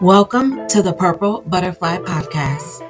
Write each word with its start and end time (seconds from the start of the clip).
Welcome 0.00 0.68
to 0.68 0.80
the 0.80 0.92
Purple 0.92 1.42
Butterfly 1.48 1.98
Podcast. 1.98 2.88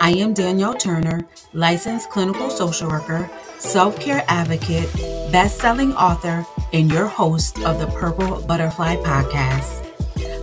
I 0.00 0.10
am 0.10 0.34
Danielle 0.34 0.74
Turner, 0.74 1.24
licensed 1.52 2.10
clinical 2.10 2.50
social 2.50 2.88
worker, 2.88 3.30
self 3.60 4.00
care 4.00 4.24
advocate, 4.26 4.92
best 5.30 5.58
selling 5.58 5.92
author, 5.94 6.44
and 6.72 6.90
your 6.90 7.06
host 7.06 7.60
of 7.60 7.78
the 7.78 7.86
Purple 7.86 8.42
Butterfly 8.42 8.96
Podcast. 8.96 9.84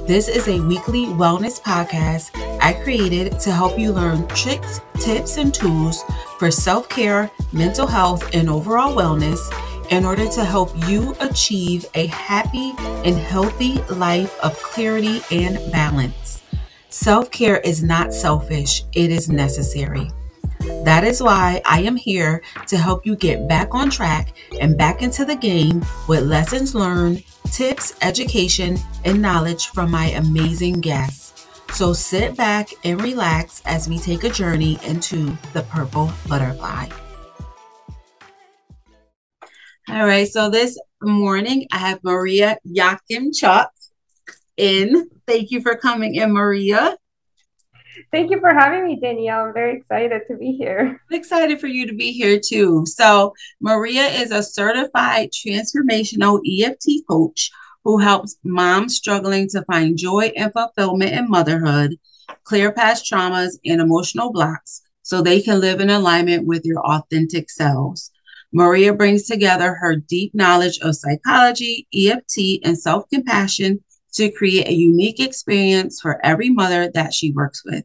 This 0.07 0.29
is 0.29 0.47
a 0.47 0.61
weekly 0.61 1.07
wellness 1.07 1.61
podcast 1.61 2.31
I 2.61 2.71
created 2.71 3.37
to 3.41 3.51
help 3.51 3.77
you 3.77 3.91
learn 3.91 4.25
tricks, 4.29 4.79
tips, 5.01 5.35
and 5.35 5.53
tools 5.53 6.05
for 6.39 6.49
self 6.49 6.87
care, 6.87 7.29
mental 7.51 7.87
health, 7.87 8.33
and 8.33 8.49
overall 8.49 8.95
wellness 8.95 9.39
in 9.89 10.05
order 10.05 10.27
to 10.27 10.43
help 10.43 10.71
you 10.87 11.15
achieve 11.19 11.85
a 11.95 12.07
happy 12.07 12.73
and 13.03 13.17
healthy 13.17 13.81
life 13.93 14.37
of 14.41 14.55
clarity 14.57 15.21
and 15.31 15.55
balance. 15.71 16.43
Self 16.89 17.29
care 17.31 17.59
is 17.59 17.83
not 17.83 18.13
selfish, 18.13 18.83
it 18.93 19.11
is 19.11 19.29
necessary. 19.29 20.09
That 20.83 21.03
is 21.03 21.21
why 21.21 21.61
I 21.65 21.81
am 21.81 21.95
here 21.95 22.41
to 22.67 22.77
help 22.77 23.05
you 23.05 23.15
get 23.15 23.47
back 23.47 23.75
on 23.75 23.89
track 23.89 24.35
and 24.59 24.77
back 24.77 25.01
into 25.01 25.25
the 25.25 25.35
game 25.35 25.85
with 26.07 26.23
lessons 26.23 26.73
learned, 26.73 27.23
tips, 27.51 27.93
education, 28.01 28.77
and 29.03 29.21
knowledge 29.21 29.67
from 29.67 29.91
my 29.91 30.07
amazing 30.07 30.81
guests. 30.81 31.47
So 31.73 31.93
sit 31.93 32.37
back 32.37 32.69
and 32.83 33.01
relax 33.01 33.61
as 33.65 33.89
we 33.89 33.99
take 33.99 34.23
a 34.23 34.29
journey 34.29 34.79
into 34.83 35.37
the 35.53 35.63
purple 35.63 36.11
butterfly. 36.27 36.87
All 39.87 40.07
right, 40.07 40.27
so 40.27 40.49
this 40.49 40.79
morning 41.03 41.67
I 41.71 41.77
have 41.77 42.03
Maria 42.03 42.57
Yakimchuk 42.67 43.67
in. 44.57 45.09
Thank 45.27 45.51
you 45.51 45.61
for 45.61 45.75
coming 45.75 46.15
in, 46.15 46.33
Maria. 46.33 46.97
Thank 48.11 48.31
you 48.31 48.39
for 48.39 48.51
having 48.51 48.87
me, 48.87 48.99
Danielle. 48.99 49.45
I'm 49.45 49.53
very 49.53 49.77
excited 49.77 50.23
to 50.27 50.37
be 50.37 50.53
here. 50.53 50.99
I'm 51.11 51.15
excited 51.15 51.61
for 51.61 51.67
you 51.67 51.85
to 51.85 51.93
be 51.93 52.11
here 52.11 52.39
too. 52.43 52.83
So, 52.87 53.33
Maria 53.61 54.07
is 54.07 54.31
a 54.31 54.41
certified 54.41 55.29
transformational 55.31 56.39
EFT 56.49 57.05
coach 57.07 57.51
who 57.83 57.99
helps 57.99 58.37
moms 58.43 58.95
struggling 58.95 59.47
to 59.49 59.63
find 59.65 59.99
joy 59.99 60.31
and 60.35 60.51
fulfillment 60.51 61.13
in 61.13 61.29
motherhood, 61.29 61.95
clear 62.43 62.71
past 62.71 63.05
traumas 63.05 63.59
and 63.63 63.79
emotional 63.79 64.33
blocks 64.33 64.81
so 65.03 65.21
they 65.21 65.43
can 65.43 65.61
live 65.61 65.79
in 65.79 65.91
alignment 65.91 66.47
with 66.47 66.65
your 66.65 66.79
authentic 66.79 67.51
selves. 67.51 68.11
Maria 68.55 68.93
brings 68.93 69.23
together 69.23 69.73
her 69.73 69.97
deep 69.97 70.33
knowledge 70.33 70.79
of 70.79 70.95
psychology, 70.95 71.85
EFT, 71.93 72.61
and 72.63 72.79
self 72.79 73.03
compassion 73.09 73.83
to 74.13 74.31
create 74.31 74.69
a 74.69 74.73
unique 74.73 75.19
experience 75.19 75.99
for 75.99 76.25
every 76.25 76.49
mother 76.49 76.89
that 76.93 77.13
she 77.13 77.33
works 77.33 77.61
with. 77.65 77.83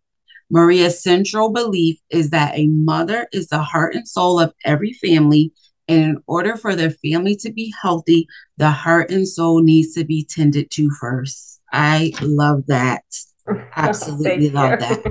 Maria's 0.48 1.02
central 1.02 1.50
belief 1.50 1.98
is 2.10 2.30
that 2.30 2.56
a 2.56 2.68
mother 2.68 3.26
is 3.32 3.48
the 3.48 3.58
heart 3.58 3.96
and 3.96 4.06
soul 4.06 4.38
of 4.38 4.54
every 4.64 4.92
family. 4.92 5.52
And 5.88 6.04
in 6.04 6.22
order 6.28 6.56
for 6.56 6.76
their 6.76 6.92
family 6.92 7.34
to 7.40 7.52
be 7.52 7.74
healthy, 7.82 8.28
the 8.56 8.70
heart 8.70 9.10
and 9.10 9.26
soul 9.26 9.64
needs 9.64 9.92
to 9.94 10.04
be 10.04 10.24
tended 10.24 10.70
to 10.70 10.88
first. 11.00 11.60
I 11.72 12.12
love 12.22 12.66
that. 12.68 13.02
Absolutely 13.74 14.50
love 14.50 14.78
that. 14.78 15.02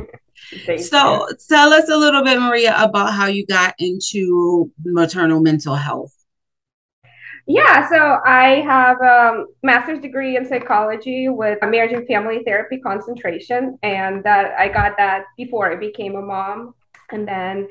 Thank 0.65 0.81
so 0.81 1.27
you. 1.27 1.37
tell 1.47 1.73
us 1.73 1.89
a 1.89 1.97
little 1.97 2.23
bit, 2.23 2.39
Maria, 2.39 2.75
about 2.77 3.13
how 3.13 3.27
you 3.27 3.45
got 3.45 3.75
into 3.79 4.71
maternal 4.83 5.39
mental 5.41 5.75
health. 5.75 6.13
Yeah, 7.45 7.89
so 7.89 8.19
I 8.25 8.61
have 8.61 9.01
a 9.01 9.45
master's 9.63 9.99
degree 9.99 10.37
in 10.37 10.45
psychology 10.47 11.29
with 11.29 11.57
a 11.63 11.67
marriage 11.67 11.93
and 11.93 12.05
family 12.05 12.43
therapy 12.45 12.77
concentration, 12.77 13.79
and 13.81 14.23
that 14.23 14.53
I 14.59 14.67
got 14.67 14.97
that 14.97 15.23
before 15.35 15.71
I 15.71 15.75
became 15.75 16.15
a 16.15 16.21
mom. 16.21 16.75
And 17.11 17.27
then 17.27 17.67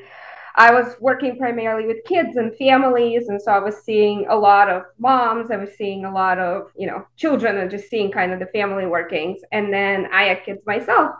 I 0.57 0.73
was 0.73 0.97
working 0.99 1.39
primarily 1.39 1.87
with 1.87 2.05
kids 2.05 2.37
and 2.37 2.57
families, 2.57 3.29
and 3.29 3.41
so 3.41 3.53
I 3.53 3.61
was 3.61 3.77
seeing 3.77 4.27
a 4.29 4.35
lot 4.35 4.69
of 4.69 4.83
moms. 4.99 5.53
I 5.53 5.57
was 5.57 5.71
seeing 5.79 6.05
a 6.05 6.13
lot 6.13 6.41
of 6.41 6.73
you 6.77 6.89
know 6.89 7.07
children, 7.17 7.59
and 7.59 7.71
just 7.71 7.89
seeing 7.89 8.11
kind 8.11 8.33
of 8.33 8.41
the 8.41 8.47
family 8.47 8.87
workings. 8.87 9.39
And 9.53 9.73
then 9.73 10.09
I 10.13 10.25
had 10.25 10.45
kids 10.45 10.61
myself, 10.67 11.13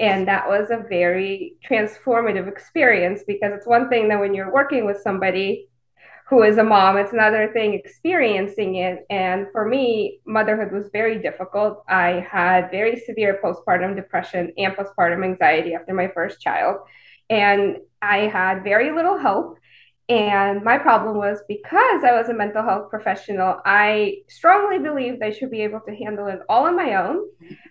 and 0.00 0.26
that 0.28 0.48
was 0.48 0.70
a 0.70 0.82
very 0.88 1.56
transformative 1.68 2.48
experience 2.48 3.22
because 3.26 3.52
it's 3.54 3.66
one 3.66 3.90
thing 3.90 4.08
that 4.08 4.18
when 4.18 4.32
you're 4.32 4.52
working 4.52 4.86
with 4.86 5.02
somebody 5.02 5.68
who 6.26 6.42
is 6.42 6.56
a 6.56 6.64
mom, 6.64 6.96
it's 6.96 7.12
another 7.12 7.52
thing 7.52 7.74
experiencing 7.74 8.76
it. 8.76 9.04
And 9.10 9.48
for 9.52 9.68
me, 9.68 10.20
motherhood 10.24 10.72
was 10.72 10.88
very 10.90 11.20
difficult. 11.20 11.84
I 11.86 12.26
had 12.30 12.70
very 12.70 12.98
severe 13.00 13.40
postpartum 13.44 13.94
depression 13.94 14.54
and 14.56 14.72
postpartum 14.74 15.22
anxiety 15.22 15.74
after 15.74 15.92
my 15.92 16.08
first 16.14 16.40
child. 16.40 16.76
And 17.28 17.76
I 18.00 18.20
had 18.20 18.64
very 18.64 18.92
little 18.92 19.18
help. 19.18 19.58
And 20.08 20.62
my 20.64 20.78
problem 20.78 21.18
was 21.18 21.40
because 21.46 22.04
I 22.04 22.12
was 22.12 22.30
a 22.30 22.34
mental 22.34 22.62
health 22.62 22.90
professional, 22.90 23.60
I 23.66 24.22
strongly 24.28 24.78
believed 24.78 25.22
I 25.22 25.30
should 25.30 25.50
be 25.50 25.60
able 25.60 25.80
to 25.80 25.94
handle 25.94 26.26
it 26.28 26.40
all 26.48 26.66
on 26.66 26.74
my 26.74 26.94
own. 26.94 27.22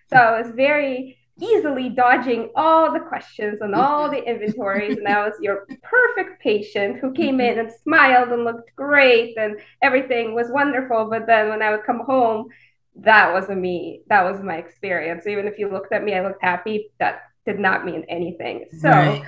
So 0.10 0.16
I 0.16 0.42
was 0.42 0.52
very 0.52 1.19
easily 1.42 1.90
dodging 1.90 2.50
all 2.56 2.92
the 2.92 3.00
questions 3.00 3.62
and 3.62 3.74
all 3.76 4.10
mm-hmm. 4.10 4.16
the 4.16 4.30
inventories. 4.30 4.98
and 4.98 5.08
I 5.08 5.26
was 5.26 5.36
your 5.42 5.68
perfect 5.82 6.42
patient 6.42 6.98
who 7.00 7.12
came 7.12 7.40
in 7.40 7.60
and 7.60 7.72
smiled 7.84 8.30
and 8.30 8.44
looked 8.44 8.76
great 8.76 9.38
and 9.38 9.58
everything 9.82 10.34
was 10.34 10.52
wonderful. 10.52 11.10
But 11.10 11.28
then 11.28 11.50
when 11.50 11.62
I 11.62 11.72
would 11.72 11.86
come 11.86 12.02
home, 12.06 12.50
that 12.96 13.32
wasn't 13.32 13.62
me. 13.62 14.02
That 14.08 14.24
was 14.24 14.42
my 14.42 14.58
experience. 14.58 15.26
Even 15.28 15.48
if 15.48 15.58
you 15.58 15.70
looked 15.70 15.94
at 15.94 16.04
me, 16.04 16.16
I 16.16 16.24
looked 16.24 16.44
happy. 16.44 16.92
That 17.00 17.22
did 17.46 17.60
not 17.60 17.86
mean 17.86 18.06
anything. 18.10 18.66
So, 18.78 18.90
right. 18.90 19.24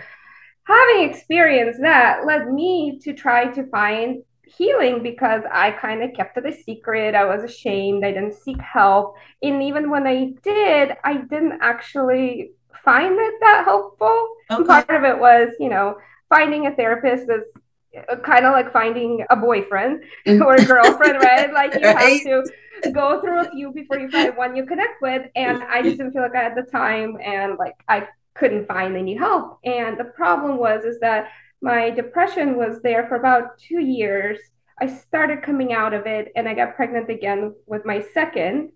having 0.64 1.10
experienced 1.10 1.80
that 1.82 2.26
led 2.26 2.52
me 2.52 3.00
to 3.04 3.14
try 3.14 3.48
to 3.52 3.68
find 3.68 4.24
healing 4.58 5.04
because 5.04 5.44
I 5.52 5.72
kind 5.72 6.04
of 6.04 6.14
kept 6.14 6.38
it 6.38 6.46
a 6.46 6.54
secret. 6.64 7.16
I 7.16 7.26
was 7.26 7.44
ashamed. 7.44 8.06
I 8.06 8.12
didn't 8.12 8.34
seek 8.34 8.60
help. 8.60 9.16
And 9.42 9.62
even 9.64 9.90
when 9.90 10.08
I 10.08 10.34
did, 10.44 10.98
I 11.04 11.18
didn't 11.18 11.60
actually 11.62 12.52
find 12.84 13.18
it 13.18 13.34
that 13.42 13.64
helpful. 13.66 14.36
Okay. 14.50 14.64
Part 14.64 14.90
of 14.90 15.04
it 15.04 15.20
was, 15.20 15.50
you 15.60 15.70
know, 15.70 15.98
finding 16.30 16.68
a 16.68 16.76
therapist 16.76 17.30
is 17.30 17.44
uh, 18.10 18.16
kind 18.18 18.46
of 18.46 18.54
like 18.54 18.72
finding 18.72 19.26
a 19.30 19.36
boyfriend 19.36 20.04
mm. 20.26 20.42
or 20.46 20.56
a 20.56 20.66
girlfriend, 20.66 21.22
right? 21.22 21.54
Like 21.54 21.74
you 21.76 21.82
right. 21.82 22.22
have 22.26 22.44
to 22.84 22.92
go 22.92 23.22
through 23.22 23.42
a 23.42 23.52
few 23.52 23.72
before 23.72 24.00
you 24.00 24.10
find 24.10 24.36
one 24.36 24.56
you 24.56 24.66
connect 24.66 25.02
with. 25.02 25.28
And 25.36 25.64
I 25.64 25.82
just 25.82 25.98
didn't 25.98 26.14
feel 26.14 26.24
like 26.24 26.36
I 26.36 26.44
had 26.44 26.56
the 26.56 26.70
time 26.70 27.18
and 27.24 27.58
like 27.58 27.76
I 27.88 28.08
couldn't 28.34 28.68
find 28.68 28.96
any 28.96 29.16
help. 29.16 29.60
And 29.64 29.98
the 29.98 30.06
problem 30.06 30.58
was 30.58 30.84
is 30.84 31.00
that 31.02 31.30
my 31.62 31.90
depression 31.92 32.58
was 32.58 32.82
there 32.82 33.08
for 33.08 33.16
about 33.16 33.58
two 33.58 33.80
years. 33.80 34.40
I 34.80 34.88
started 34.88 35.44
coming 35.44 35.74
out 35.74 35.94
of 35.94 36.08
it 36.08 36.32
and 36.36 36.50
I 36.50 36.56
got 36.56 36.76
pregnant 36.76 37.10
again 37.10 37.54
with 37.68 37.86
my 37.86 38.04
second. 38.14 38.72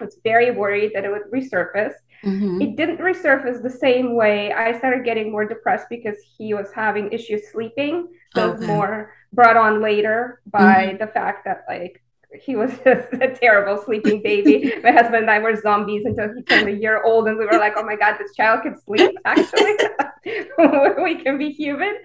I 0.00 0.04
was 0.04 0.18
very 0.24 0.50
worried 0.50 0.92
that 0.94 1.04
it 1.04 1.10
would 1.10 1.30
resurface. 1.30 1.92
Mm-hmm. 2.24 2.62
It 2.62 2.76
didn't 2.76 2.98
resurface 2.98 3.62
the 3.62 3.70
same 3.70 4.14
way. 4.14 4.52
I 4.52 4.78
started 4.78 5.04
getting 5.04 5.30
more 5.30 5.46
depressed 5.46 5.86
because 5.90 6.16
he 6.38 6.54
was 6.54 6.72
having 6.74 7.12
issues 7.12 7.50
sleeping. 7.52 8.08
So 8.34 8.52
okay. 8.52 8.66
more 8.66 9.12
brought 9.32 9.56
on 9.56 9.82
later 9.82 10.40
by 10.46 10.86
mm-hmm. 10.86 10.98
the 10.98 11.06
fact 11.08 11.44
that 11.44 11.64
like 11.68 12.02
he 12.38 12.56
was 12.56 12.70
just 12.84 13.12
a 13.12 13.36
terrible 13.40 13.82
sleeping 13.82 14.22
baby. 14.22 14.72
My 14.82 14.92
husband 14.92 15.16
and 15.16 15.30
I 15.30 15.38
were 15.38 15.56
zombies 15.56 16.04
until 16.04 16.34
he 16.34 16.42
turned 16.42 16.68
a 16.68 16.72
year 16.72 17.02
old, 17.02 17.28
and 17.28 17.38
we 17.38 17.46
were 17.46 17.58
like, 17.58 17.74
"Oh 17.76 17.84
my 17.84 17.96
god, 17.96 18.16
this 18.18 18.34
child 18.34 18.62
can 18.62 18.80
sleep! 18.80 19.16
Actually, 19.24 19.76
we 21.02 21.16
can 21.22 21.38
be 21.38 21.50
human." 21.50 21.96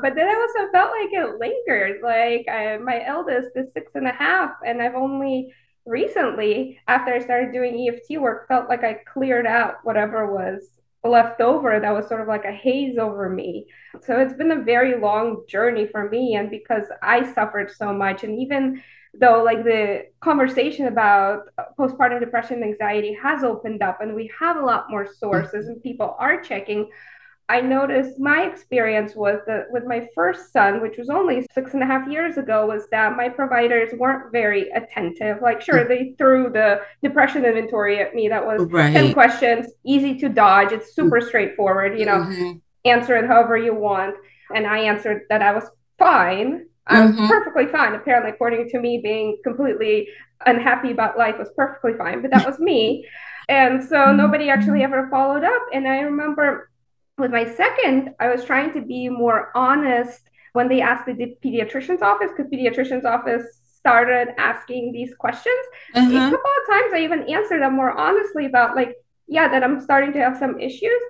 But 0.00 0.14
then 0.14 0.28
I 0.28 0.34
also 0.34 0.70
felt 0.72 0.90
like 0.90 1.12
it 1.12 1.38
lingered. 1.38 2.00
Like 2.02 2.46
I, 2.48 2.78
my 2.78 3.04
eldest 3.04 3.50
is 3.56 3.72
six 3.72 3.92
and 3.94 4.06
a 4.06 4.12
half, 4.12 4.52
and 4.66 4.82
I've 4.82 4.94
only 4.94 5.52
recently, 5.86 6.78
after 6.86 7.12
I 7.12 7.20
started 7.20 7.52
doing 7.52 7.88
EFT 7.88 8.20
work, 8.20 8.48
felt 8.48 8.68
like 8.68 8.84
I 8.84 9.00
cleared 9.12 9.46
out 9.46 9.76
whatever 9.82 10.32
was 10.32 10.68
left 11.02 11.40
over 11.40 11.80
that 11.80 11.94
was 11.94 12.06
sort 12.06 12.20
of 12.20 12.28
like 12.28 12.44
a 12.44 12.52
haze 12.52 12.98
over 12.98 13.30
me. 13.30 13.66
So 14.02 14.20
it's 14.20 14.34
been 14.34 14.50
a 14.50 14.62
very 14.62 15.00
long 15.00 15.44
journey 15.48 15.86
for 15.86 16.10
me. 16.10 16.34
And 16.34 16.50
because 16.50 16.84
I 17.02 17.32
suffered 17.32 17.70
so 17.70 17.94
much, 17.94 18.22
and 18.22 18.38
even 18.38 18.82
though 19.14 19.42
like 19.42 19.64
the 19.64 20.06
conversation 20.20 20.86
about 20.86 21.48
postpartum 21.78 22.20
depression 22.20 22.62
and 22.62 22.64
anxiety 22.64 23.16
has 23.20 23.42
opened 23.42 23.82
up 23.82 24.00
and 24.00 24.14
we 24.14 24.30
have 24.38 24.56
a 24.56 24.64
lot 24.64 24.90
more 24.90 25.06
sources 25.12 25.66
and 25.66 25.82
people 25.82 26.14
are 26.18 26.40
checking. 26.40 26.88
I 27.48 27.60
noticed 27.60 28.20
my 28.20 28.42
experience 28.42 29.16
was 29.16 29.40
that 29.48 29.66
with 29.70 29.84
my 29.84 30.08
first 30.14 30.52
son 30.52 30.80
which 30.80 30.96
was 30.96 31.10
only 31.10 31.44
six 31.52 31.74
and 31.74 31.82
a 31.82 31.86
half 31.86 32.08
years 32.08 32.36
ago 32.36 32.66
was 32.66 32.86
that 32.92 33.16
my 33.16 33.28
providers 33.28 33.92
weren't 33.98 34.30
very 34.30 34.70
attentive. 34.70 35.42
Like 35.42 35.60
sure 35.60 35.86
they 35.88 36.14
threw 36.16 36.50
the 36.50 36.82
depression 37.02 37.44
inventory 37.44 37.98
at 37.98 38.14
me. 38.14 38.28
That 38.28 38.46
was 38.46 38.62
right. 38.70 38.92
10 38.92 39.12
questions 39.12 39.66
easy 39.84 40.16
to 40.20 40.28
dodge. 40.28 40.70
It's 40.70 40.94
super 40.94 41.20
straightforward 41.20 41.98
you 41.98 42.06
know. 42.06 42.18
Mm-hmm. 42.20 42.58
answer 42.84 43.16
it 43.16 43.26
however 43.26 43.56
you 43.56 43.74
want. 43.74 44.14
And 44.54 44.68
i 44.68 44.78
answered 44.78 45.22
that 45.28 45.42
i 45.42 45.52
was 45.52 45.64
fine 45.98 46.66
I 46.86 47.02
was 47.04 47.12
mm-hmm. 47.12 47.28
perfectly 47.28 47.66
fine. 47.66 47.94
Apparently, 47.94 48.30
according 48.30 48.68
to 48.70 48.80
me, 48.80 49.00
being 49.02 49.38
completely 49.44 50.08
unhappy 50.46 50.90
about 50.90 51.18
life 51.18 51.38
was 51.38 51.50
perfectly 51.56 51.92
fine, 51.94 52.22
but 52.22 52.30
that 52.32 52.46
was 52.46 52.58
me. 52.58 53.06
And 53.48 53.82
so 53.82 54.12
nobody 54.12 54.48
actually 54.48 54.82
ever 54.82 55.08
followed 55.10 55.44
up. 55.44 55.62
And 55.72 55.86
I 55.86 56.00
remember 56.00 56.70
with 57.18 57.30
my 57.30 57.44
second, 57.54 58.14
I 58.18 58.28
was 58.28 58.44
trying 58.44 58.72
to 58.74 58.80
be 58.80 59.08
more 59.08 59.50
honest 59.54 60.22
when 60.52 60.68
they 60.68 60.80
asked 60.80 61.06
the 61.06 61.36
pediatrician's 61.44 62.02
office, 62.02 62.30
because 62.36 62.50
pediatrician's 62.50 63.04
office 63.04 63.44
started 63.72 64.28
asking 64.38 64.92
these 64.92 65.14
questions. 65.14 65.64
Uh-huh. 65.94 66.08
A 66.08 66.30
couple 66.30 66.36
of 66.36 66.68
times 66.68 66.92
I 66.94 67.00
even 67.02 67.22
answered 67.28 67.62
them 67.62 67.74
more 67.74 67.92
honestly 67.92 68.46
about 68.46 68.74
like, 68.74 68.94
yeah, 69.28 69.48
that 69.48 69.62
I'm 69.62 69.80
starting 69.80 70.12
to 70.14 70.18
have 70.18 70.36
some 70.36 70.58
issues. 70.58 71.00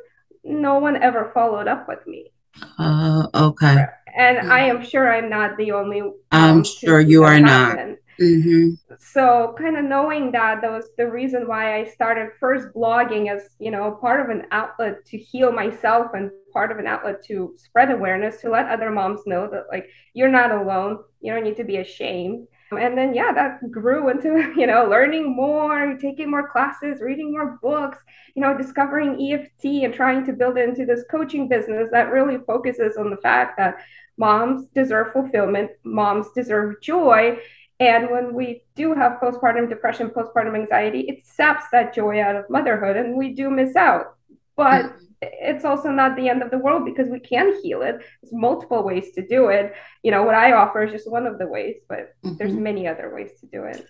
No 0.45 0.79
one 0.79 1.03
ever 1.03 1.31
followed 1.33 1.69
up 1.69 1.89
with 1.89 2.07
me. 2.07 2.33
Uh, 2.79 3.27
okay. 3.35 3.87
And 4.17 4.51
I 4.51 4.61
am 4.61 4.85
sure 4.85 5.13
I'm 5.13 5.29
not 5.29 5.57
the 5.57 5.73
only. 5.73 6.03
I'm 6.33 6.65
sure 6.65 7.01
you 7.01 7.25
are 7.25 7.41
not. 7.41 7.79
Mm-hmm. 8.21 8.95
So, 8.99 9.55
kind 9.57 9.79
of 9.79 9.85
knowing 9.85 10.31
that 10.33 10.61
that 10.61 10.71
was 10.71 10.91
the 10.99 11.11
reason 11.11 11.49
why 11.49 11.81
I 11.81 11.87
started 11.87 12.33
first 12.39 12.69
blogging 12.75 13.35
as 13.35 13.51
you 13.59 13.71
know 13.71 13.93
part 13.93 14.21
of 14.21 14.29
an 14.29 14.47
outlet 14.51 15.07
to 15.07 15.17
heal 15.17 15.51
myself 15.53 16.09
and 16.13 16.31
part 16.53 16.71
of 16.71 16.79
an 16.79 16.87
outlet 16.87 17.25
to 17.27 17.55
spread 17.57 17.91
awareness 17.91 18.43
to 18.43 18.51
let 18.51 18.69
other 18.69 18.91
moms 18.91 19.21
know 19.27 19.49
that 19.51 19.65
like 19.73 19.89
you're 20.13 20.29
not 20.29 20.51
alone. 20.51 20.99
You 21.23 21.33
don't 21.33 21.45
need 21.45 21.57
to 21.57 21.65
be 21.65 21.79
ashamed. 21.79 22.47
And 22.73 22.97
then 22.97 23.15
yeah, 23.15 23.33
that 23.33 23.71
grew 23.71 24.09
into 24.11 24.53
you 24.57 24.67
know 24.67 24.87
learning 24.87 25.35
more, 25.35 25.97
taking 26.01 26.31
more 26.31 26.49
classes, 26.49 27.01
reading 27.01 27.33
more 27.33 27.59
books, 27.63 27.99
you 28.35 28.43
know, 28.43 28.57
discovering 28.57 29.21
EFT 29.21 29.85
and 29.85 29.95
trying 29.95 30.25
to 30.27 30.33
build 30.33 30.59
into 30.59 30.87
this 30.87 31.05
coaching 31.11 31.49
business 31.49 31.89
that 31.93 32.13
really 32.13 32.39
focuses 32.47 32.97
on 32.97 33.11
the 33.11 33.17
fact 33.17 33.57
that 33.59 33.77
moms 34.17 34.69
deserve 34.75 35.13
fulfillment, 35.13 35.71
moms 35.85 36.27
deserve 36.35 36.81
joy 36.83 37.39
and 37.81 38.11
when 38.11 38.35
we 38.35 38.63
do 38.77 38.93
have 38.93 39.21
postpartum 39.23 39.71
depression, 39.71 40.11
postpartum 40.11 40.55
anxiety, 40.55 41.01
it 41.09 41.25
saps 41.25 41.65
that 41.73 41.95
joy 41.95 42.21
out 42.23 42.37
of 42.37 42.51
motherhood 42.51 42.97
and 42.97 43.17
we 43.17 43.33
do 43.33 43.51
miss 43.51 43.75
out. 43.75 44.17
But 44.55 44.85
mm-hmm. 44.85 45.05
It's 45.23 45.65
also 45.65 45.91
not 45.91 46.17
the 46.17 46.29
end 46.29 46.43
of 46.43 46.51
the 46.51 46.59
world 46.59 46.85
because 46.85 47.09
we 47.09 47.21
can 47.21 47.61
heal 47.63 47.83
it. 47.83 47.99
There's 48.23 48.33
multiple 48.33 48.83
ways 48.83 49.13
to 49.15 49.27
do 49.27 49.49
it. 49.49 49.75
You 50.03 50.11
know, 50.11 50.23
what 50.23 50.35
I 50.35 50.53
offer 50.53 50.83
is 50.85 50.93
just 50.93 51.11
one 51.11 51.27
of 51.27 51.39
the 51.39 51.47
ways, 51.47 51.77
but 51.89 52.15
mm-hmm. 52.25 52.37
there's 52.39 52.55
many 52.55 52.89
other 52.89 53.15
ways 53.15 53.33
to 53.41 53.47
do 53.47 53.65
it. 53.65 53.85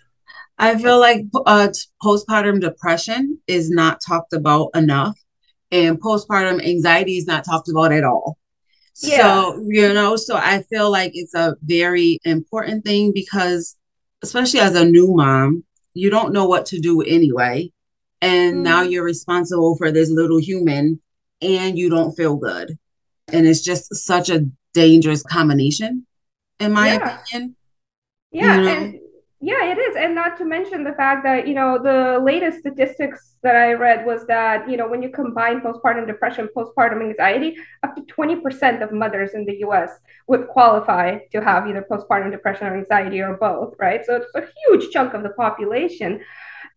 I 0.57 0.77
feel 0.77 0.99
like 0.99 1.25
uh, 1.45 1.69
postpartum 2.03 2.59
depression 2.59 3.39
is 3.47 3.69
not 3.69 3.99
talked 4.05 4.33
about 4.33 4.69
enough, 4.75 5.17
and 5.71 5.99
postpartum 5.99 6.63
anxiety 6.63 7.17
is 7.17 7.25
not 7.25 7.45
talked 7.45 7.69
about 7.69 7.91
at 7.91 8.03
all. 8.03 8.37
Yeah. 9.01 9.17
So, 9.17 9.65
you 9.67 9.93
know, 9.93 10.15
so 10.17 10.35
I 10.35 10.63
feel 10.63 10.91
like 10.91 11.11
it's 11.15 11.33
a 11.33 11.55
very 11.63 12.19
important 12.25 12.85
thing 12.85 13.11
because 13.13 13.75
especially 14.21 14.59
as 14.59 14.75
a 14.75 14.85
new 14.85 15.13
mom, 15.15 15.63
you 15.93 16.09
don't 16.09 16.33
know 16.33 16.45
what 16.45 16.65
to 16.67 16.79
do 16.79 17.01
anyway. 17.01 17.71
And 18.21 18.57
mm. 18.57 18.61
now 18.61 18.81
you're 18.83 19.03
responsible 19.03 19.75
for 19.77 19.91
this 19.91 20.09
little 20.09 20.37
human 20.37 21.01
and 21.41 21.77
you 21.77 21.89
don't 21.89 22.13
feel 22.13 22.35
good. 22.35 22.77
And 23.31 23.47
it's 23.47 23.61
just 23.61 23.93
such 23.95 24.29
a 24.29 24.45
dangerous 24.73 25.23
combination, 25.23 26.05
in 26.59 26.73
my 26.73 26.93
yeah. 26.93 27.19
opinion. 27.21 27.55
Yeah. 28.31 28.55
You 28.55 28.61
know? 28.61 28.69
And 28.69 28.99
yeah, 29.43 29.71
it 29.71 29.77
is. 29.79 29.95
And 29.95 30.13
not 30.13 30.37
to 30.37 30.45
mention 30.45 30.83
the 30.83 30.93
fact 30.93 31.23
that, 31.23 31.47
you 31.47 31.55
know, 31.55 31.81
the 31.81 32.19
latest 32.23 32.59
statistics 32.59 33.37
that 33.41 33.55
I 33.55 33.73
read 33.73 34.05
was 34.05 34.27
that, 34.27 34.69
you 34.69 34.77
know, 34.77 34.87
when 34.87 35.01
you 35.01 35.09
combine 35.09 35.61
postpartum 35.61 36.05
depression, 36.05 36.47
postpartum 36.55 37.01
anxiety, 37.01 37.57
up 37.81 37.95
to 37.95 38.03
20% 38.03 38.83
of 38.83 38.91
mothers 38.91 39.33
in 39.33 39.45
the 39.45 39.57
US 39.65 39.89
would 40.27 40.47
qualify 40.47 41.17
to 41.31 41.41
have 41.41 41.67
either 41.67 41.83
postpartum 41.89 42.29
depression 42.29 42.67
or 42.67 42.77
anxiety 42.77 43.19
or 43.19 43.35
both, 43.35 43.73
right? 43.79 44.05
So 44.05 44.17
it's 44.17 44.27
a 44.35 44.43
huge 44.67 44.91
chunk 44.91 45.15
of 45.15 45.23
the 45.23 45.29
population. 45.29 46.21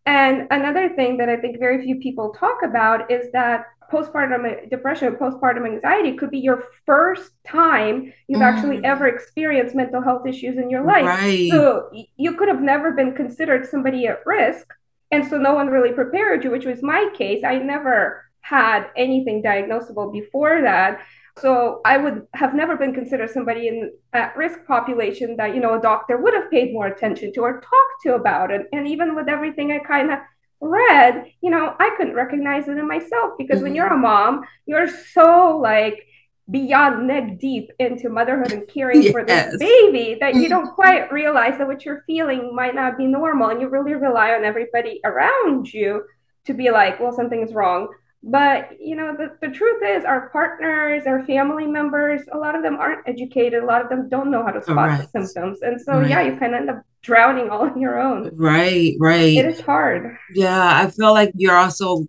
And 0.07 0.47
another 0.49 0.89
thing 0.89 1.17
that 1.17 1.29
I 1.29 1.37
think 1.37 1.59
very 1.59 1.83
few 1.83 1.97
people 1.97 2.31
talk 2.31 2.63
about 2.63 3.11
is 3.11 3.31
that 3.33 3.65
postpartum 3.91 4.69
depression, 4.69 5.15
postpartum 5.15 5.65
anxiety 5.65 6.13
could 6.13 6.31
be 6.31 6.39
your 6.39 6.63
first 6.85 7.31
time 7.47 8.13
you've 8.27 8.41
mm. 8.41 8.45
actually 8.45 8.83
ever 8.83 9.07
experienced 9.07 9.75
mental 9.75 10.01
health 10.01 10.25
issues 10.27 10.57
in 10.57 10.69
your 10.69 10.83
life. 10.83 11.05
Right. 11.05 11.49
So 11.51 11.91
you 12.17 12.35
could 12.35 12.47
have 12.47 12.61
never 12.61 12.91
been 12.91 13.13
considered 13.13 13.65
somebody 13.65 14.07
at 14.07 14.25
risk. 14.25 14.67
And 15.11 15.27
so 15.27 15.37
no 15.37 15.53
one 15.53 15.67
really 15.67 15.93
prepared 15.93 16.43
you, 16.43 16.51
which 16.51 16.65
was 16.65 16.81
my 16.81 17.09
case. 17.15 17.43
I 17.43 17.57
never 17.57 18.23
had 18.41 18.87
anything 18.95 19.41
diagnosable 19.41 20.11
before 20.11 20.61
that. 20.61 21.01
So 21.37 21.81
I 21.83 21.97
would 21.97 22.27
have 22.33 22.53
never 22.53 22.77
been 22.77 22.93
considered 22.93 23.29
somebody 23.29 23.67
in 23.67 23.91
at 24.13 24.37
risk 24.37 24.59
population 24.65 25.35
that, 25.37 25.53
you 25.53 25.59
know, 25.59 25.77
a 25.77 25.81
doctor 25.81 26.17
would 26.17 26.33
have 26.33 26.49
paid 26.49 26.71
more 26.71 26.87
attention 26.87 27.33
to 27.33 27.41
or 27.41 27.53
talked 27.53 28.01
to 28.03 28.15
about 28.15 28.51
it. 28.51 28.67
And 28.71 28.87
even 28.87 29.15
with 29.15 29.27
everything 29.27 29.71
I 29.71 29.79
kind 29.79 30.11
of 30.11 30.19
read, 30.61 31.25
you 31.41 31.49
know, 31.49 31.75
I 31.79 31.93
couldn't 31.97 32.15
recognize 32.15 32.67
it 32.67 32.77
in 32.77 32.87
myself 32.87 33.33
because 33.37 33.57
mm-hmm. 33.57 33.63
when 33.63 33.75
you're 33.75 33.93
a 33.93 33.97
mom, 33.97 34.45
you're 34.65 34.87
so 34.87 35.57
like 35.57 36.05
beyond 36.49 37.07
neck 37.07 37.39
deep 37.39 37.71
into 37.79 38.07
motherhood 38.09 38.51
and 38.51 38.67
caring 38.67 39.01
yes. 39.01 39.11
for 39.11 39.25
this 39.25 39.57
baby 39.57 40.17
that 40.19 40.35
you 40.35 40.47
don't 40.47 40.65
mm-hmm. 40.65 40.75
quite 40.75 41.11
realize 41.11 41.57
that 41.57 41.67
what 41.67 41.83
you're 41.83 42.03
feeling 42.05 42.55
might 42.55 42.75
not 42.75 42.97
be 42.97 43.07
normal 43.07 43.49
and 43.49 43.59
you 43.59 43.67
really 43.67 43.95
rely 43.95 44.31
on 44.31 44.45
everybody 44.45 44.99
around 45.03 45.71
you 45.73 46.03
to 46.45 46.53
be 46.53 46.69
like, 46.69 46.99
well, 46.99 47.11
something's 47.11 47.53
wrong. 47.53 47.87
But 48.27 48.81
you 48.81 48.95
know, 48.95 49.15
the, 49.15 49.37
the 49.39 49.53
truth 49.53 49.83
is 49.85 50.03
our 50.03 50.29
partners, 50.29 51.03
our 51.05 51.23
family 51.25 51.67
members, 51.67 52.21
a 52.31 52.37
lot 52.37 52.55
of 52.55 52.63
them 52.63 52.75
aren't 52.75 53.07
educated, 53.07 53.61
a 53.61 53.65
lot 53.65 53.83
of 53.83 53.89
them 53.89 54.09
don't 54.09 54.31
know 54.31 54.43
how 54.43 54.51
to 54.51 54.63
spot 54.63 54.77
right. 54.77 55.01
the 55.01 55.07
symptoms. 55.27 55.61
And 55.61 55.79
so 55.79 55.99
right. 55.99 56.09
yeah, 56.09 56.21
you 56.23 56.35
can 56.35 56.55
end 56.55 56.71
up 56.71 56.81
drowning 57.03 57.51
all 57.51 57.61
on 57.61 57.79
your 57.79 57.99
own. 57.99 58.31
Right, 58.33 58.95
right. 58.99 59.37
It 59.37 59.45
is 59.45 59.61
hard. 59.61 60.17
Yeah, 60.33 60.81
I 60.83 60.89
feel 60.89 61.13
like 61.13 61.33
you're 61.35 61.55
also 61.55 62.07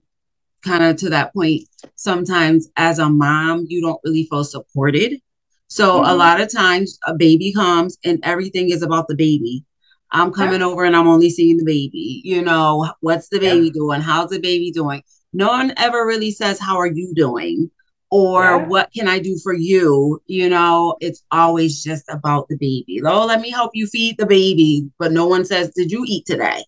kind 0.63 0.85
of 0.85 0.97
to 0.97 1.11
that 1.11 1.35
point. 1.35 1.65
Sometimes 1.97 2.71
as 2.79 2.99
a 2.99 3.11
mom, 3.11 3.67
you 3.69 3.83
don't 3.83 4.01
really 4.03 4.27
feel 4.31 4.45
supported. 4.45 5.21
So 5.69 6.01
mm-hmm. 6.01 6.11
a 6.11 6.15
lot 6.15 6.41
of 6.41 6.51
times 6.51 6.99
a 7.07 7.15
baby 7.15 7.53
comes 7.53 7.99
and 8.05 8.21
everything 8.23 8.71
is 8.71 8.81
about 8.81 9.09
the 9.09 9.17
baby. 9.17 9.67
I'm 10.13 10.33
coming 10.33 10.61
yeah. 10.61 10.67
over 10.67 10.85
and 10.85 10.97
I'm 10.97 11.09
only 11.09 11.29
seeing 11.29 11.59
the 11.59 11.65
baby. 11.65 12.23
You 12.25 12.41
know, 12.41 12.91
what's 13.01 13.29
the 13.29 13.39
baby 13.39 13.67
yeah. 13.67 13.73
doing? 13.75 14.01
How's 14.01 14.31
the 14.31 14.41
baby 14.41 14.71
doing? 14.71 15.03
No 15.33 15.49
one 15.49 15.73
ever 15.77 16.07
really 16.07 16.31
says, 16.31 16.59
How 16.59 16.77
are 16.79 16.87
you 16.87 17.13
doing? 17.15 17.71
or 18.11 18.43
yeah. 18.43 18.67
what 18.67 18.93
can 18.93 19.09
I 19.09 19.19
do 19.19 19.39
for 19.43 19.53
you? 19.53 20.23
You 20.27 20.49
know, 20.49 20.97
it's 21.01 21.23
always 21.31 21.83
just 21.83 22.05
about 22.09 22.49
the 22.49 22.57
baby. 22.57 23.01
Oh, 23.05 23.27
let 23.27 23.41
me 23.41 23.51
help 23.51 23.73
you 23.75 23.87
feed 23.87 24.17
the 24.19 24.27
baby. 24.27 24.89
But 24.99 25.13
no 25.13 25.27
one 25.27 25.45
says, 25.45 25.73
Did 25.75 25.91
you 25.91 26.05
eat 26.07 26.27
today? 26.27 26.65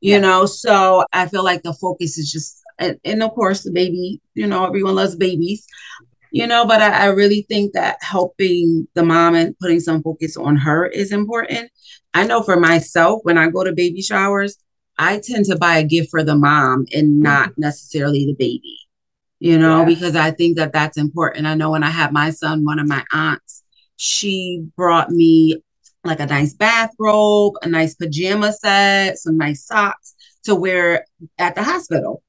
You 0.00 0.12
yeah. 0.12 0.20
know, 0.20 0.46
so 0.46 1.04
I 1.12 1.26
feel 1.26 1.44
like 1.44 1.62
the 1.62 1.72
focus 1.72 2.18
is 2.18 2.30
just, 2.30 2.62
and, 2.78 2.98
and, 3.04 3.22
of 3.22 3.32
course, 3.32 3.62
the 3.62 3.70
baby, 3.70 4.20
you 4.34 4.46
know, 4.46 4.66
everyone 4.66 4.96
loves 4.96 5.16
babies, 5.16 5.66
you 6.30 6.46
know, 6.46 6.66
but 6.66 6.82
I, 6.82 7.04
I 7.04 7.06
really 7.06 7.46
think 7.48 7.72
that 7.72 8.02
helping 8.02 8.86
the 8.94 9.04
mom 9.04 9.34
and 9.34 9.58
putting 9.58 9.80
some 9.80 10.02
focus 10.02 10.36
on 10.36 10.56
her 10.56 10.86
is 10.86 11.12
important. 11.12 11.70
I 12.12 12.26
know 12.26 12.42
for 12.42 12.56
myself, 12.56 13.20
when 13.22 13.38
I 13.38 13.48
go 13.48 13.64
to 13.64 13.72
baby 13.72 14.02
showers, 14.02 14.58
I 14.98 15.18
tend 15.18 15.46
to 15.46 15.56
buy 15.56 15.78
a 15.78 15.84
gift 15.84 16.10
for 16.10 16.22
the 16.22 16.36
mom 16.36 16.86
and 16.94 17.20
not 17.20 17.50
mm-hmm. 17.50 17.62
necessarily 17.62 18.26
the 18.26 18.34
baby 18.34 18.78
you 19.44 19.58
know, 19.58 19.80
yeah. 19.80 19.84
because 19.84 20.16
I 20.16 20.30
think 20.30 20.56
that 20.56 20.72
that's 20.72 20.96
important. 20.96 21.46
I 21.46 21.54
know 21.54 21.70
when 21.70 21.82
I 21.82 21.90
had 21.90 22.14
my 22.14 22.30
son, 22.30 22.64
one 22.64 22.78
of 22.78 22.88
my 22.88 23.04
aunts, 23.12 23.62
she 23.96 24.66
brought 24.74 25.10
me 25.10 25.62
like 26.02 26.18
a 26.18 26.24
nice 26.24 26.54
bathrobe, 26.54 27.52
a 27.60 27.68
nice 27.68 27.94
pajama 27.94 28.54
set, 28.54 29.18
some 29.18 29.36
nice 29.36 29.66
socks 29.66 30.14
to 30.44 30.54
wear 30.54 31.04
at 31.36 31.54
the 31.54 31.62
hospital. 31.62 32.22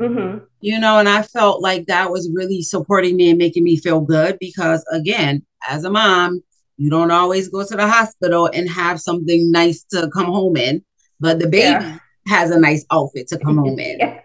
Mm-hmm. 0.00 0.44
You 0.60 0.80
know, 0.80 0.98
and 0.98 1.10
I 1.10 1.20
felt 1.20 1.60
like 1.60 1.88
that 1.88 2.10
was 2.10 2.30
really 2.32 2.62
supporting 2.62 3.16
me 3.16 3.28
and 3.28 3.38
making 3.38 3.64
me 3.64 3.76
feel 3.76 4.00
good 4.00 4.38
because, 4.40 4.82
again, 4.90 5.44
as 5.68 5.84
a 5.84 5.90
mom, 5.90 6.42
you 6.78 6.88
don't 6.88 7.10
always 7.10 7.48
go 7.48 7.66
to 7.66 7.76
the 7.76 7.86
hospital 7.86 8.48
and 8.52 8.66
have 8.70 8.98
something 8.98 9.50
nice 9.50 9.84
to 9.90 10.08
come 10.08 10.32
home 10.32 10.56
in, 10.56 10.82
but 11.20 11.38
the 11.38 11.48
baby 11.48 11.84
yeah. 11.84 11.98
Has 12.26 12.50
a 12.50 12.58
nice 12.58 12.84
outfit 12.90 13.28
to 13.28 13.38
come 13.38 13.58
home 13.64 13.78
in. 13.78 13.98
yeah. 13.98 14.20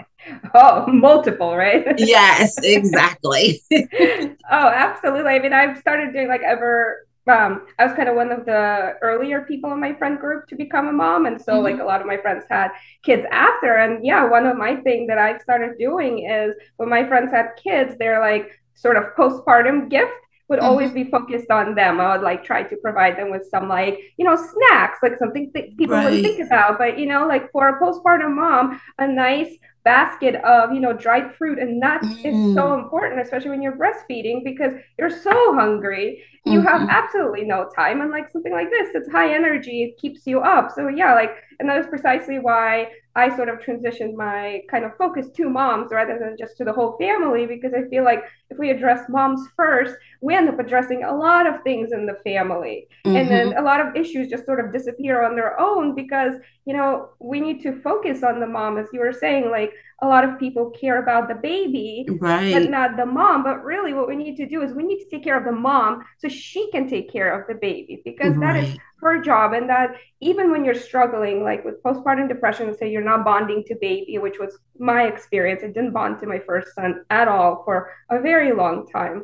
Oh, 0.54 0.86
multiple, 0.88 1.56
right? 1.56 1.86
yes, 1.98 2.58
exactly. 2.62 3.62
oh, 3.72 4.36
absolutely. 4.52 5.32
I 5.32 5.40
mean, 5.40 5.54
I've 5.54 5.78
started 5.78 6.14
doing 6.14 6.28
like 6.28 6.42
ever. 6.42 7.08
Um, 7.28 7.68
I 7.78 7.86
was 7.86 7.94
kind 7.94 8.08
of 8.08 8.16
one 8.16 8.32
of 8.32 8.46
the 8.46 8.94
earlier 9.02 9.42
people 9.42 9.72
in 9.74 9.82
my 9.82 9.94
friend 9.94 10.18
group 10.18 10.48
to 10.48 10.56
become 10.56 10.88
a 10.88 10.94
mom, 10.94 11.26
and 11.26 11.42
so 11.42 11.54
mm-hmm. 11.54 11.64
like 11.64 11.80
a 11.80 11.84
lot 11.84 12.02
of 12.02 12.08
my 12.08 12.18
friends 12.18 12.46
had 12.50 12.72
kids 13.04 13.26
after. 13.32 13.78
And 13.78 14.06
yeah, 14.06 14.26
one 14.26 14.46
of 14.46 14.58
my 14.58 14.78
thing 14.78 15.08
that 15.08 15.18
I've 15.18 15.42
started 15.42 15.78
doing 15.78 16.26
is 16.30 16.54
when 16.78 16.90
my 16.90 17.06
friends 17.08 17.32
had 17.32 17.52
kids, 17.62 17.96
they're 18.00 18.20
like 18.20 18.52
sort 18.76 18.96
of 18.96 19.04
postpartum 19.18 19.90
gift 19.90 20.12
would 20.50 20.60
mm-hmm. 20.60 20.68
always 20.68 20.92
be 20.92 21.04
focused 21.06 21.52
on 21.52 21.76
them. 21.76 22.00
I 22.00 22.16
would 22.16 22.24
like 22.24 22.44
try 22.44 22.64
to 22.64 22.76
provide 22.78 23.18
them 23.18 23.30
with 23.32 23.48
some 23.50 23.68
like, 23.68 24.00
you 24.18 24.26
know, 24.26 24.36
snacks, 24.36 25.00
like 25.04 25.18
something 25.18 25.52
that 25.54 25.76
people 25.78 25.96
right. 25.96 26.12
would 26.12 26.24
think 26.24 26.46
about. 26.46 26.78
But, 26.78 26.98
you 26.98 27.06
know, 27.06 27.28
like 27.28 27.52
for 27.52 27.68
a 27.70 27.80
postpartum 27.82 28.36
mom, 28.36 28.80
a 28.98 29.08
nice 29.08 29.54
basket 29.84 30.36
of 30.44 30.74
you 30.74 30.82
know 30.82 30.92
dried 30.92 31.34
fruit 31.36 31.58
and 31.58 31.80
nuts 31.80 32.06
mm. 32.08 32.26
is 32.26 32.54
so 32.54 32.64
mm. 32.64 32.84
important 32.84 33.22
especially 33.22 33.50
when 33.50 33.62
you're 33.62 33.78
breastfeeding 33.78 34.44
because 34.44 34.74
you're 35.00 35.10
so 35.10 35.54
hungry 35.56 36.22
you 36.48 36.60
mm-hmm. 36.60 36.68
have 36.68 36.90
absolutely 36.90 37.44
no 37.44 37.70
time. 37.76 38.02
And 38.02 38.10
like 38.12 38.32
something 38.32 38.54
like 38.54 38.70
this, 38.70 38.90
it's 38.94 39.10
high 39.10 39.34
energy, 39.34 39.84
it 39.84 39.98
keeps 39.98 40.26
you 40.26 40.40
up. 40.40 40.72
So 40.74 40.88
yeah, 40.88 41.14
like, 41.14 41.32
and 41.60 41.70
that 41.70 41.80
is 41.80 41.88
precisely 41.88 42.40
why 42.40 42.92
I 43.16 43.36
sort 43.36 43.50
of 43.50 43.60
transitioned 43.60 44.14
my 44.14 44.62
kind 44.70 44.86
of 44.86 44.96
focus 44.96 45.28
to 45.38 45.50
moms 45.50 45.92
rather 45.92 46.20
than 46.20 46.38
just 46.38 46.56
to 46.58 46.64
the 46.64 46.72
whole 46.72 46.96
family, 47.00 47.48
because 47.48 47.74
I 47.74 47.90
feel 47.90 48.04
like 48.04 48.24
if 48.52 48.60
we 48.60 48.70
address 48.70 49.10
moms 49.10 49.42
first, 49.56 49.96
we 50.22 50.36
end 50.36 50.50
up 50.50 50.60
addressing 50.60 51.04
a 51.04 51.16
lot 51.16 51.48
of 51.48 51.64
things 51.64 51.92
in 51.92 52.06
the 52.06 52.20
family. 52.24 52.88
Mm-hmm. 53.06 53.16
And 53.18 53.30
then 53.30 53.48
mm-hmm. 53.50 53.60
a 53.60 53.64
lot 53.64 53.80
of 53.80 53.96
issues 53.96 54.30
just 54.30 54.46
sort 54.46 54.64
of 54.64 54.72
disappear 54.72 55.24
on 55.24 55.36
their 55.36 55.60
own 55.60 55.96
because, 55.96 56.34
you 56.66 56.76
know, 56.76 57.10
we 57.20 57.40
need 57.40 57.62
to 57.64 57.82
focus 57.82 58.22
on 58.22 58.40
the 58.40 58.48
mom, 58.48 58.78
as 58.78 58.88
you 58.94 59.00
were 59.00 59.14
saying, 59.14 59.50
like 59.50 59.74
a 60.02 60.08
lot 60.08 60.24
of 60.24 60.38
people 60.38 60.70
care 60.70 61.02
about 61.02 61.28
the 61.28 61.36
baby, 61.36 62.06
right. 62.20 62.54
but 62.54 62.70
not 62.70 62.98
the 62.98 63.06
mom. 63.06 63.44
But 63.44 63.64
really, 63.64 63.94
what 63.94 64.08
we 64.08 64.16
need 64.16 64.36
to 64.38 64.48
do 64.48 64.62
is 64.62 64.72
we 64.72 64.84
need 64.84 65.00
to 65.00 65.10
take 65.10 65.24
care 65.24 65.38
of 65.38 65.44
the 65.44 65.52
mom 65.52 66.06
so 66.20 66.28
she 66.28 66.70
can 66.72 66.88
take 66.88 67.12
care 67.12 67.40
of 67.40 67.48
the 67.48 67.56
baby 67.56 68.02
because 68.06 68.36
right. 68.38 68.54
that 68.54 68.64
is 68.64 68.78
her 69.02 69.22
job. 69.22 69.54
And 69.54 69.68
that 69.70 69.96
even 70.20 70.52
when 70.52 70.64
you're 70.64 70.76
struggling, 70.76 71.44
like 71.44 71.66
with 71.66 71.82
postpartum 71.82 72.28
depression, 72.28 72.78
say 72.78 72.92
you're 72.92 73.02
not 73.02 73.26
bonding 73.26 73.64
to 73.66 73.76
baby, 73.82 74.20
which 74.20 74.38
was 74.40 74.60
my 74.78 75.08
experience, 75.08 75.64
I 75.64 75.68
didn't 75.68 75.94
bond 75.94 76.20
to 76.20 76.28
my 76.28 76.40
first 76.40 76.76
son 76.76 77.04
at 77.10 77.28
all 77.28 77.64
for 77.66 77.92
a 78.12 78.22
very 78.22 78.54
long 78.54 78.88
time. 78.88 79.24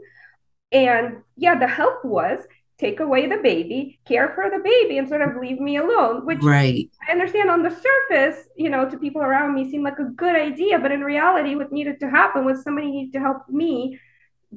And 0.72 1.18
yeah, 1.38 1.58
the 1.58 1.68
help 1.68 2.04
was 2.04 2.40
take 2.78 3.00
away 3.00 3.28
the 3.28 3.38
baby, 3.38 4.00
care 4.06 4.32
for 4.36 4.50
the 4.50 4.62
baby, 4.64 4.98
and 4.98 5.08
sort 5.08 5.22
of 5.22 5.36
leave 5.40 5.60
me 5.60 5.78
alone. 5.78 6.26
Which 6.26 6.42
right. 6.42 6.90
I 7.08 7.12
understand 7.12 7.50
on 7.50 7.64
the 7.64 7.70
surface, 7.70 8.48
you 8.56 8.70
know, 8.70 8.90
to 8.90 8.98
people 8.98 9.22
around 9.22 9.54
me 9.54 9.70
seemed 9.70 9.84
like 9.84 10.00
a 10.00 10.06
good 10.06 10.36
idea, 10.36 10.80
but 10.80 10.92
in 10.92 11.02
reality, 11.02 11.56
what 11.56 11.72
needed 11.72 12.00
to 12.00 12.10
happen 12.10 12.46
was 12.46 12.64
somebody 12.64 12.92
needed 12.92 13.14
to 13.14 13.20
help 13.20 13.48
me 13.50 14.00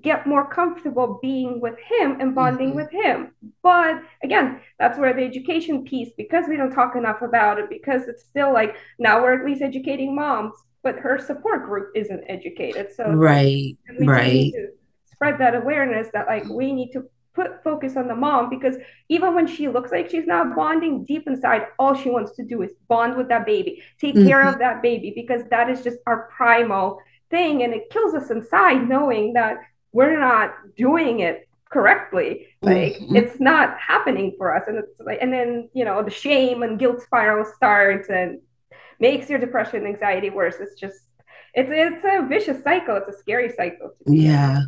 get 0.02 0.26
more 0.26 0.46
comfortable 0.48 1.18
being 1.22 1.58
with 1.60 1.78
him 1.78 2.20
and 2.20 2.34
bonding 2.34 2.68
mm-hmm. 2.68 2.76
with 2.76 2.90
him. 2.90 3.32
But 3.62 4.02
again, 4.22 4.60
that's 4.78 4.98
where 4.98 5.14
the 5.14 5.24
education 5.24 5.84
piece, 5.84 6.10
because 6.16 6.44
we 6.48 6.56
don't 6.56 6.72
talk 6.72 6.96
enough 6.96 7.22
about 7.22 7.58
it, 7.58 7.70
because 7.70 8.02
it's 8.08 8.24
still 8.24 8.52
like 8.52 8.76
now 8.98 9.22
we're 9.22 9.38
at 9.38 9.46
least 9.46 9.62
educating 9.62 10.14
moms, 10.14 10.54
but 10.82 10.96
her 10.96 11.18
support 11.18 11.64
group 11.64 11.92
isn't 11.94 12.24
educated. 12.28 12.92
So 12.94 13.10
right, 13.10 13.76
right. 14.00 14.52
spread 15.10 15.38
that 15.38 15.54
awareness 15.54 16.08
that 16.12 16.26
like 16.26 16.46
we 16.48 16.72
need 16.72 16.92
to 16.92 17.04
put 17.36 17.62
focus 17.62 17.96
on 17.96 18.08
the 18.08 18.14
mom 18.14 18.50
because 18.50 18.76
even 19.08 19.34
when 19.34 19.46
she 19.46 19.68
looks 19.68 19.92
like 19.92 20.10
she's 20.10 20.26
not 20.26 20.56
bonding 20.56 21.04
deep 21.04 21.28
inside 21.28 21.66
all 21.78 21.94
she 21.94 22.10
wants 22.10 22.34
to 22.34 22.42
do 22.42 22.62
is 22.62 22.72
bond 22.88 23.16
with 23.16 23.28
that 23.28 23.46
baby 23.46 23.80
take 24.00 24.14
mm-hmm. 24.14 24.26
care 24.26 24.42
of 24.48 24.58
that 24.58 24.82
baby 24.82 25.12
because 25.14 25.42
that 25.50 25.70
is 25.70 25.82
just 25.82 25.98
our 26.06 26.28
primal 26.36 26.98
thing 27.30 27.62
and 27.62 27.72
it 27.72 27.88
kills 27.90 28.14
us 28.14 28.30
inside 28.30 28.88
knowing 28.88 29.32
that 29.34 29.58
we're 29.92 30.18
not 30.18 30.54
doing 30.76 31.20
it 31.20 31.48
correctly. 31.70 32.48
Like 32.62 32.94
mm-hmm. 32.94 33.16
it's 33.16 33.40
not 33.40 33.78
happening 33.78 34.34
for 34.36 34.54
us 34.54 34.64
and 34.66 34.78
it's 34.78 35.00
like 35.00 35.18
and 35.20 35.32
then 35.32 35.68
you 35.72 35.84
know 35.84 36.02
the 36.02 36.10
shame 36.10 36.62
and 36.62 36.78
guilt 36.78 37.00
spiral 37.02 37.44
starts 37.44 38.08
and 38.08 38.40
makes 39.00 39.28
your 39.28 39.38
depression 39.38 39.84
and 39.84 39.88
anxiety 39.88 40.30
worse. 40.30 40.56
It's 40.60 40.78
just 40.78 40.98
it's 41.54 41.70
it's 41.72 42.04
a 42.04 42.26
vicious 42.26 42.62
cycle. 42.62 42.96
It's 42.96 43.08
a 43.08 43.18
scary 43.18 43.50
cycle 43.56 43.92
yeah 44.06 44.62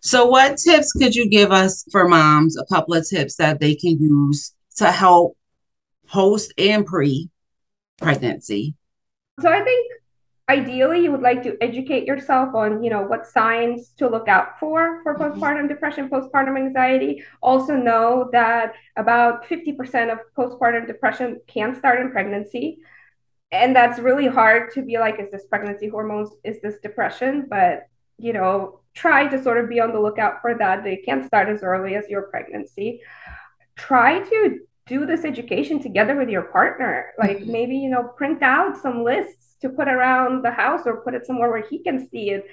so, 0.00 0.26
what 0.26 0.56
tips 0.58 0.92
could 0.92 1.14
you 1.14 1.28
give 1.28 1.52
us 1.52 1.84
for 1.90 2.08
moms? 2.08 2.56
A 2.56 2.64
couple 2.66 2.94
of 2.94 3.08
tips 3.08 3.36
that 3.36 3.60
they 3.60 3.74
can 3.74 3.98
use 3.98 4.54
to 4.76 4.90
help 4.90 5.36
post 6.08 6.52
and 6.58 6.84
pre 6.84 7.30
pregnancy. 7.98 8.74
So, 9.40 9.48
I 9.48 9.62
think 9.62 9.92
ideally 10.50 11.04
you 11.04 11.12
would 11.12 11.22
like 11.22 11.42
to 11.44 11.56
educate 11.60 12.04
yourself 12.04 12.54
on 12.54 12.82
you 12.82 12.90
know 12.90 13.02
what 13.02 13.24
signs 13.24 13.90
to 13.96 14.08
look 14.08 14.26
out 14.26 14.58
for 14.58 15.00
for 15.04 15.14
mm-hmm. 15.14 15.22
postpartum 15.22 15.68
depression 15.68 16.08
postpartum 16.10 16.56
anxiety 16.58 17.22
also 17.40 17.76
know 17.76 18.28
that 18.32 18.74
about 18.96 19.44
50% 19.44 20.12
of 20.12 20.18
postpartum 20.36 20.88
depression 20.88 21.40
can 21.46 21.76
start 21.76 22.00
in 22.00 22.10
pregnancy 22.10 22.78
and 23.52 23.76
that's 23.76 24.00
really 24.00 24.26
hard 24.26 24.72
to 24.74 24.82
be 24.82 24.98
like 24.98 25.20
is 25.20 25.30
this 25.30 25.44
pregnancy 25.44 25.88
hormones 25.88 26.30
is 26.42 26.60
this 26.60 26.78
depression 26.82 27.46
but 27.48 27.86
you 28.18 28.32
know 28.32 28.79
try 28.94 29.28
to 29.28 29.42
sort 29.42 29.58
of 29.58 29.68
be 29.68 29.80
on 29.80 29.92
the 29.92 30.00
lookout 30.00 30.40
for 30.40 30.54
that. 30.54 30.84
They 30.84 30.96
can't 30.96 31.24
start 31.24 31.48
as 31.48 31.62
early 31.62 31.94
as 31.94 32.08
your 32.08 32.22
pregnancy. 32.22 33.00
Try 33.76 34.20
to 34.20 34.58
do 34.86 35.06
this 35.06 35.24
education 35.24 35.80
together 35.80 36.16
with 36.16 36.28
your 36.28 36.42
partner. 36.42 37.12
Like 37.18 37.38
mm-hmm. 37.38 37.52
maybe, 37.52 37.76
you 37.76 37.90
know, 37.90 38.04
print 38.16 38.42
out 38.42 38.76
some 38.76 39.04
lists 39.04 39.54
to 39.62 39.68
put 39.68 39.88
around 39.88 40.42
the 40.42 40.50
house 40.50 40.82
or 40.86 41.02
put 41.02 41.14
it 41.14 41.26
somewhere 41.26 41.50
where 41.50 41.66
he 41.66 41.82
can 41.82 42.08
see 42.08 42.30
it 42.30 42.46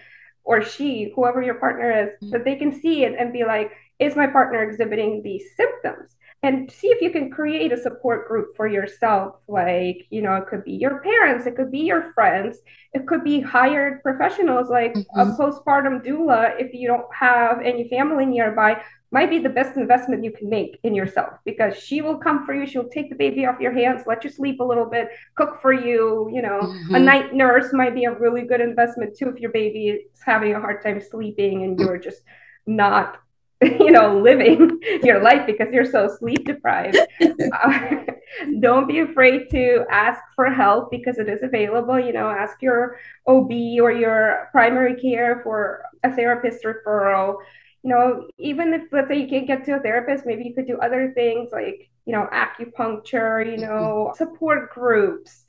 or 0.44 0.62
she, 0.62 1.12
whoever 1.16 1.42
your 1.42 1.56
partner 1.56 1.92
is, 1.92 2.10
mm-hmm. 2.10 2.30
that 2.32 2.46
they 2.46 2.56
can 2.56 2.72
see 2.72 3.04
it 3.04 3.16
and 3.20 3.34
be 3.34 3.44
like, 3.44 3.72
is 4.00 4.16
my 4.16 4.28
partner 4.28 4.64
exhibiting 4.64 5.22
these 5.24 5.44
symptoms? 5.58 6.16
And 6.44 6.72
see 6.72 6.88
if 6.88 7.02
you 7.02 7.10
can 7.10 7.32
create 7.32 7.72
a 7.72 7.78
support 7.78 8.28
group 8.28 8.56
for 8.56 8.68
yourself 8.68 9.36
like 9.48 10.06
you 10.10 10.22
know 10.22 10.36
it 10.36 10.48
could 10.48 10.64
be 10.64 10.74
your 10.74 11.00
parents 11.00 11.46
it 11.46 11.56
could 11.56 11.72
be 11.72 11.80
your 11.80 12.14
friends 12.14 12.60
it 12.94 13.08
could 13.08 13.24
be 13.24 13.42
hired 13.42 14.02
professionals 14.04 14.70
like 14.70 14.94
mm-hmm. 14.94 15.20
a 15.20 15.26
postpartum 15.38 16.06
doula 16.06 16.54
if 16.60 16.74
you 16.74 16.88
don't 16.88 17.08
have 17.14 17.60
any 17.62 17.88
family 17.90 18.26
nearby 18.26 18.80
might 19.10 19.30
be 19.30 19.40
the 19.40 19.50
best 19.50 19.78
investment 19.78 20.24
you 20.24 20.32
can 20.32 20.50
make 20.50 20.80
in 20.84 20.94
yourself 20.94 21.34
because 21.46 21.78
she 21.78 22.02
will 22.02 22.18
come 22.18 22.46
for 22.46 22.54
you 22.54 22.68
she'll 22.68 22.90
take 22.90 23.10
the 23.10 23.16
baby 23.16 23.46
off 23.46 23.60
your 23.60 23.72
hands 23.72 24.04
let 24.06 24.24
you 24.24 24.30
sleep 24.30 24.60
a 24.60 24.64
little 24.64 24.86
bit 24.86 25.10
cook 25.36 25.60
for 25.62 25.74
you 25.74 26.30
you 26.32 26.42
know 26.42 26.60
mm-hmm. 26.60 26.96
a 26.96 27.00
night 27.00 27.34
nurse 27.34 27.74
might 27.74 27.96
be 27.96 28.04
a 28.04 28.12
really 28.12 28.44
good 28.44 28.62
investment 28.62 29.18
too 29.18 29.30
if 29.30 29.40
your 29.40 29.52
baby 29.52 29.88
is 29.90 30.22
having 30.24 30.54
a 30.54 30.60
hard 30.60 30.84
time 30.84 31.02
sleeping 31.02 31.64
and 31.64 31.80
you're 31.80 31.98
just 31.98 32.22
not 32.68 33.22
you 33.64 33.92
know 33.92 34.20
living 34.20 34.80
your 35.04 35.22
life 35.22 35.48
because 35.48 35.72
you're 35.72 35.86
so 35.86 36.08
sleep 36.08 36.46
deprived. 36.46 36.98
Uh, 37.22 37.96
don't 38.60 38.88
be 38.88 39.00
afraid 39.00 39.50
to 39.50 39.84
ask 39.90 40.22
for 40.36 40.46
help 40.46 40.92
because 40.92 41.18
it 41.18 41.28
is 41.28 41.42
available. 41.42 42.00
You 42.00 42.14
know 42.14 42.30
ask 42.30 42.62
your 42.62 42.98
ob 43.28 43.52
or 43.52 43.92
your 43.92 44.50
primary 44.52 45.00
care 45.00 45.42
for 45.44 45.84
a 46.04 46.16
therapist 46.16 46.64
referral. 46.66 47.38
You 47.82 47.90
know 47.90 48.28
even 48.38 48.74
if 48.76 48.84
let's 48.92 49.08
say 49.08 49.20
you 49.20 49.28
can't 49.28 49.48
get 49.48 49.66
to 49.66 49.78
a 49.78 49.80
therapist 49.80 50.26
maybe 50.28 50.44
you 50.44 50.54
could 50.54 50.68
do 50.68 50.78
other 50.78 51.12
things 51.16 51.50
like 51.52 51.90
you 52.06 52.14
know 52.14 52.28
acupuncture 52.32 53.44
you 53.44 53.58
know 53.58 54.14
support 54.16 54.72
groups. 54.72 55.46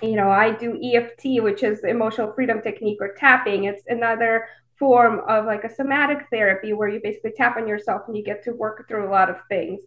You 0.00 0.14
know 0.14 0.30
i 0.30 0.50
do 0.50 0.78
eft 0.94 1.22
which 1.24 1.64
is 1.64 1.82
emotional 1.82 2.32
freedom 2.34 2.62
technique 2.62 2.98
or 3.00 3.14
tapping. 3.18 3.64
It's 3.64 3.82
another 3.88 4.46
form 4.82 5.20
of 5.28 5.44
like 5.44 5.62
a 5.62 5.72
somatic 5.72 6.26
therapy 6.32 6.72
where 6.72 6.88
you 6.88 6.98
basically 7.00 7.30
tap 7.36 7.56
on 7.56 7.68
yourself 7.68 8.02
and 8.08 8.16
you 8.16 8.24
get 8.24 8.42
to 8.42 8.50
work 8.50 8.88
through 8.88 9.08
a 9.08 9.12
lot 9.12 9.30
of 9.30 9.36
things. 9.48 9.80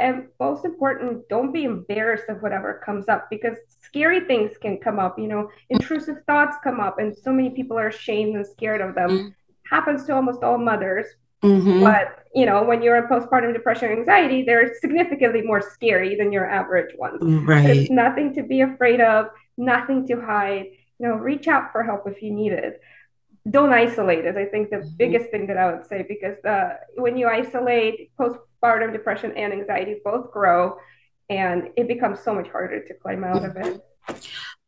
And 0.00 0.26
most 0.40 0.64
important, 0.64 1.28
don't 1.28 1.52
be 1.52 1.62
embarrassed 1.62 2.24
of 2.28 2.42
whatever 2.42 2.82
comes 2.84 3.08
up 3.08 3.28
because 3.30 3.56
scary 3.80 4.18
things 4.18 4.50
can 4.60 4.78
come 4.78 4.98
up. 4.98 5.20
You 5.20 5.28
know, 5.28 5.50
intrusive 5.68 6.16
thoughts 6.26 6.56
come 6.64 6.80
up, 6.80 6.98
and 6.98 7.16
so 7.16 7.30
many 7.30 7.50
people 7.50 7.78
are 7.78 7.86
ashamed 7.86 8.34
and 8.34 8.44
scared 8.44 8.80
of 8.80 8.96
them. 8.96 9.10
Mm-hmm. 9.10 9.28
Happens 9.70 10.04
to 10.06 10.14
almost 10.16 10.42
all 10.42 10.58
mothers. 10.58 11.06
Mm-hmm. 11.44 11.84
But 11.84 12.24
you 12.34 12.44
know, 12.44 12.64
when 12.64 12.82
you're 12.82 12.96
in 12.96 13.04
postpartum 13.04 13.52
depression 13.52 13.90
or 13.90 13.92
anxiety, 13.92 14.42
they're 14.42 14.74
significantly 14.80 15.42
more 15.42 15.62
scary 15.62 16.16
than 16.16 16.32
your 16.32 16.50
average 16.50 16.92
ones. 16.98 17.20
Right. 17.22 17.62
There's 17.62 17.90
nothing 17.90 18.34
to 18.34 18.42
be 18.42 18.62
afraid 18.62 19.00
of, 19.00 19.26
nothing 19.56 20.08
to 20.08 20.20
hide. 20.20 20.66
You 20.98 21.08
know, 21.08 21.14
reach 21.14 21.46
out 21.46 21.70
for 21.70 21.84
help 21.84 22.08
if 22.08 22.20
you 22.20 22.32
need 22.32 22.52
it 22.52 22.80
don't 23.48 23.72
isolate 23.72 24.24
is 24.24 24.36
i 24.36 24.44
think 24.44 24.70
the 24.70 24.76
mm-hmm. 24.76 24.96
biggest 24.96 25.30
thing 25.30 25.46
that 25.46 25.56
i 25.56 25.72
would 25.72 25.86
say 25.86 26.04
because 26.06 26.36
uh, 26.44 26.74
when 26.96 27.16
you 27.16 27.26
isolate 27.26 28.10
postpartum 28.18 28.92
depression 28.92 29.32
and 29.36 29.52
anxiety 29.52 29.96
both 30.04 30.30
grow 30.30 30.76
and 31.30 31.68
it 31.76 31.88
becomes 31.88 32.20
so 32.20 32.34
much 32.34 32.48
harder 32.48 32.84
to 32.84 32.94
climb 32.94 33.22
out 33.22 33.44
of 33.44 33.56
it. 33.56 33.80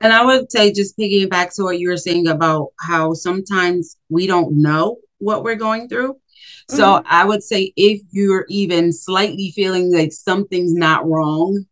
And 0.00 0.12
i 0.12 0.24
would 0.24 0.50
say 0.50 0.72
just 0.72 0.96
picking 0.96 1.28
back 1.28 1.52
to 1.54 1.64
what 1.64 1.78
you 1.78 1.88
were 1.88 1.96
saying 1.96 2.28
about 2.28 2.68
how 2.80 3.12
sometimes 3.12 3.96
we 4.08 4.26
don't 4.26 4.62
know 4.62 4.98
what 5.18 5.44
we're 5.44 5.56
going 5.56 5.88
through. 5.88 6.16
So 6.68 6.84
mm-hmm. 6.84 7.06
i 7.10 7.24
would 7.24 7.42
say 7.42 7.72
if 7.76 8.00
you're 8.10 8.46
even 8.48 8.92
slightly 8.92 9.52
feeling 9.54 9.92
like 9.92 10.12
something's 10.12 10.72
not 10.72 11.06
wrong 11.06 11.66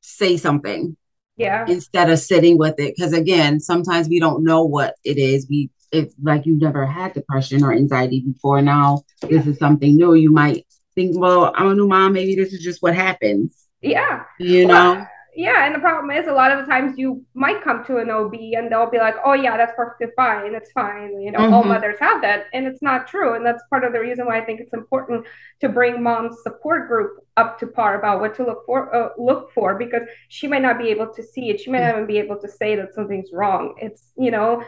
say 0.00 0.36
something 0.36 0.96
yeah. 1.36 1.64
instead 1.68 2.10
of 2.10 2.18
sitting 2.18 2.58
with 2.58 2.74
it. 2.78 2.94
Because 2.96 3.12
again 3.12 3.60
sometimes 3.60 4.08
we 4.08 4.20
don't 4.20 4.42
know 4.42 4.64
what 4.64 4.94
it 5.04 5.18
is. 5.18 5.46
We 5.48 5.70
if 5.92 6.12
like 6.22 6.46
you've 6.46 6.60
never 6.60 6.86
had 6.86 7.14
depression 7.14 7.64
or 7.64 7.72
anxiety 7.72 8.20
before, 8.20 8.62
now 8.62 9.02
this 9.22 9.46
is 9.46 9.58
something 9.58 9.96
new, 9.96 10.14
you 10.14 10.30
might 10.30 10.66
think, 10.94 11.18
well, 11.18 11.52
I'm 11.54 11.68
a 11.68 11.74
new 11.74 11.86
mom. 11.86 12.12
Maybe 12.12 12.34
this 12.34 12.52
is 12.52 12.62
just 12.62 12.82
what 12.82 12.94
happens. 12.94 13.66
Yeah. 13.80 14.24
You 14.38 14.66
well, 14.66 14.94
know? 14.94 15.06
Yeah. 15.34 15.64
And 15.64 15.74
the 15.74 15.78
problem 15.78 16.10
is, 16.10 16.26
a 16.26 16.32
lot 16.32 16.50
of 16.50 16.58
the 16.58 16.70
times 16.70 16.98
you 16.98 17.24
might 17.34 17.62
come 17.62 17.84
to 17.84 17.98
an 17.98 18.10
OB 18.10 18.34
and 18.34 18.70
they'll 18.70 18.90
be 18.90 18.98
like, 18.98 19.14
oh, 19.24 19.34
yeah, 19.34 19.56
that's 19.56 19.72
perfectly 19.76 20.08
fine. 20.16 20.54
It's 20.54 20.72
fine. 20.72 21.20
You 21.20 21.30
know, 21.30 21.38
mm-hmm. 21.38 21.54
all 21.54 21.62
mothers 21.62 21.96
have 22.00 22.20
that. 22.22 22.46
And 22.52 22.66
it's 22.66 22.82
not 22.82 23.06
true. 23.06 23.34
And 23.34 23.46
that's 23.46 23.62
part 23.70 23.84
of 23.84 23.92
the 23.92 24.00
reason 24.00 24.26
why 24.26 24.40
I 24.40 24.44
think 24.44 24.60
it's 24.60 24.74
important 24.74 25.24
to 25.60 25.68
bring 25.68 26.02
mom's 26.02 26.42
support 26.42 26.88
group 26.88 27.18
up 27.36 27.60
to 27.60 27.68
par 27.68 27.98
about 27.98 28.20
what 28.20 28.34
to 28.34 28.44
look 28.44 28.66
for 28.66 28.94
uh, 28.94 29.10
look 29.16 29.52
for 29.52 29.78
because 29.78 30.02
she 30.28 30.48
might 30.48 30.62
not 30.62 30.76
be 30.76 30.88
able 30.88 31.12
to 31.14 31.22
see 31.22 31.50
it 31.50 31.60
she 31.60 31.70
might 31.70 31.80
not 31.80 31.94
even 31.94 32.06
be 32.06 32.18
able 32.18 32.36
to 32.36 32.48
say 32.48 32.74
that 32.74 32.92
something's 32.92 33.30
wrong 33.32 33.74
it's 33.78 34.10
you 34.16 34.32
know 34.32 34.60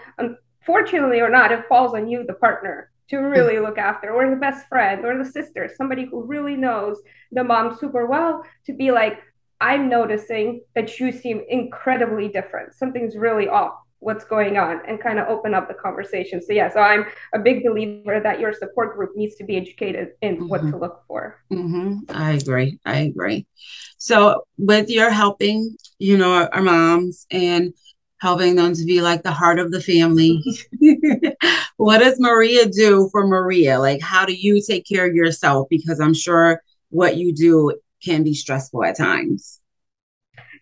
fortunately 0.64 1.20
or 1.20 1.30
not, 1.30 1.52
it 1.52 1.66
falls 1.68 1.94
on 1.94 2.08
you, 2.08 2.24
the 2.26 2.34
partner, 2.34 2.90
to 3.08 3.18
really 3.18 3.58
look 3.58 3.76
after, 3.76 4.10
or 4.10 4.30
the 4.30 4.36
best 4.36 4.68
friend, 4.68 5.04
or 5.04 5.22
the 5.22 5.28
sister, 5.28 5.68
somebody 5.76 6.04
who 6.04 6.22
really 6.22 6.56
knows 6.56 7.00
the 7.32 7.42
mom 7.42 7.76
super 7.76 8.06
well 8.06 8.44
to 8.66 8.72
be 8.72 8.92
like, 8.92 9.20
I'm 9.60 9.88
noticing 9.88 10.62
that 10.74 10.98
you 10.98 11.12
seem 11.12 11.42
incredibly 11.48 12.28
different. 12.28 12.74
Something's 12.74 13.16
really 13.16 13.48
off. 13.48 13.74
What's 13.98 14.24
going 14.24 14.56
on? 14.56 14.80
And 14.86 14.98
kind 14.98 15.18
of 15.18 15.28
open 15.28 15.52
up 15.52 15.68
the 15.68 15.74
conversation. 15.74 16.40
So, 16.40 16.54
yeah, 16.54 16.70
so 16.70 16.80
I'm 16.80 17.04
a 17.34 17.38
big 17.38 17.64
believer 17.64 18.20
that 18.20 18.40
your 18.40 18.54
support 18.54 18.96
group 18.96 19.14
needs 19.14 19.34
to 19.36 19.44
be 19.44 19.58
educated 19.58 20.12
in 20.22 20.36
mm-hmm. 20.36 20.48
what 20.48 20.62
to 20.62 20.78
look 20.78 21.02
for. 21.06 21.42
Mm-hmm. 21.52 21.98
I 22.08 22.32
agree. 22.32 22.78
I 22.86 23.00
agree. 23.00 23.46
So, 23.98 24.46
with 24.56 24.88
your 24.88 25.10
helping, 25.10 25.76
you 25.98 26.16
know, 26.16 26.32
our, 26.32 26.48
our 26.54 26.62
moms 26.62 27.26
and 27.30 27.74
helping 28.20 28.54
them 28.54 28.74
to 28.74 28.84
be 28.84 29.00
like 29.00 29.22
the 29.22 29.32
heart 29.32 29.58
of 29.58 29.70
the 29.70 29.80
family. 29.80 30.42
what 31.76 31.98
does 31.98 32.20
Maria 32.20 32.66
do 32.66 33.08
for 33.10 33.26
Maria? 33.26 33.78
Like, 33.78 34.00
how 34.00 34.26
do 34.26 34.34
you 34.34 34.62
take 34.62 34.86
care 34.86 35.08
of 35.08 35.14
yourself? 35.14 35.68
Because 35.70 36.00
I'm 36.00 36.14
sure 36.14 36.62
what 36.90 37.16
you 37.16 37.32
do 37.32 37.74
can 38.04 38.22
be 38.22 38.34
stressful 38.34 38.84
at 38.84 38.96
times. 38.96 39.60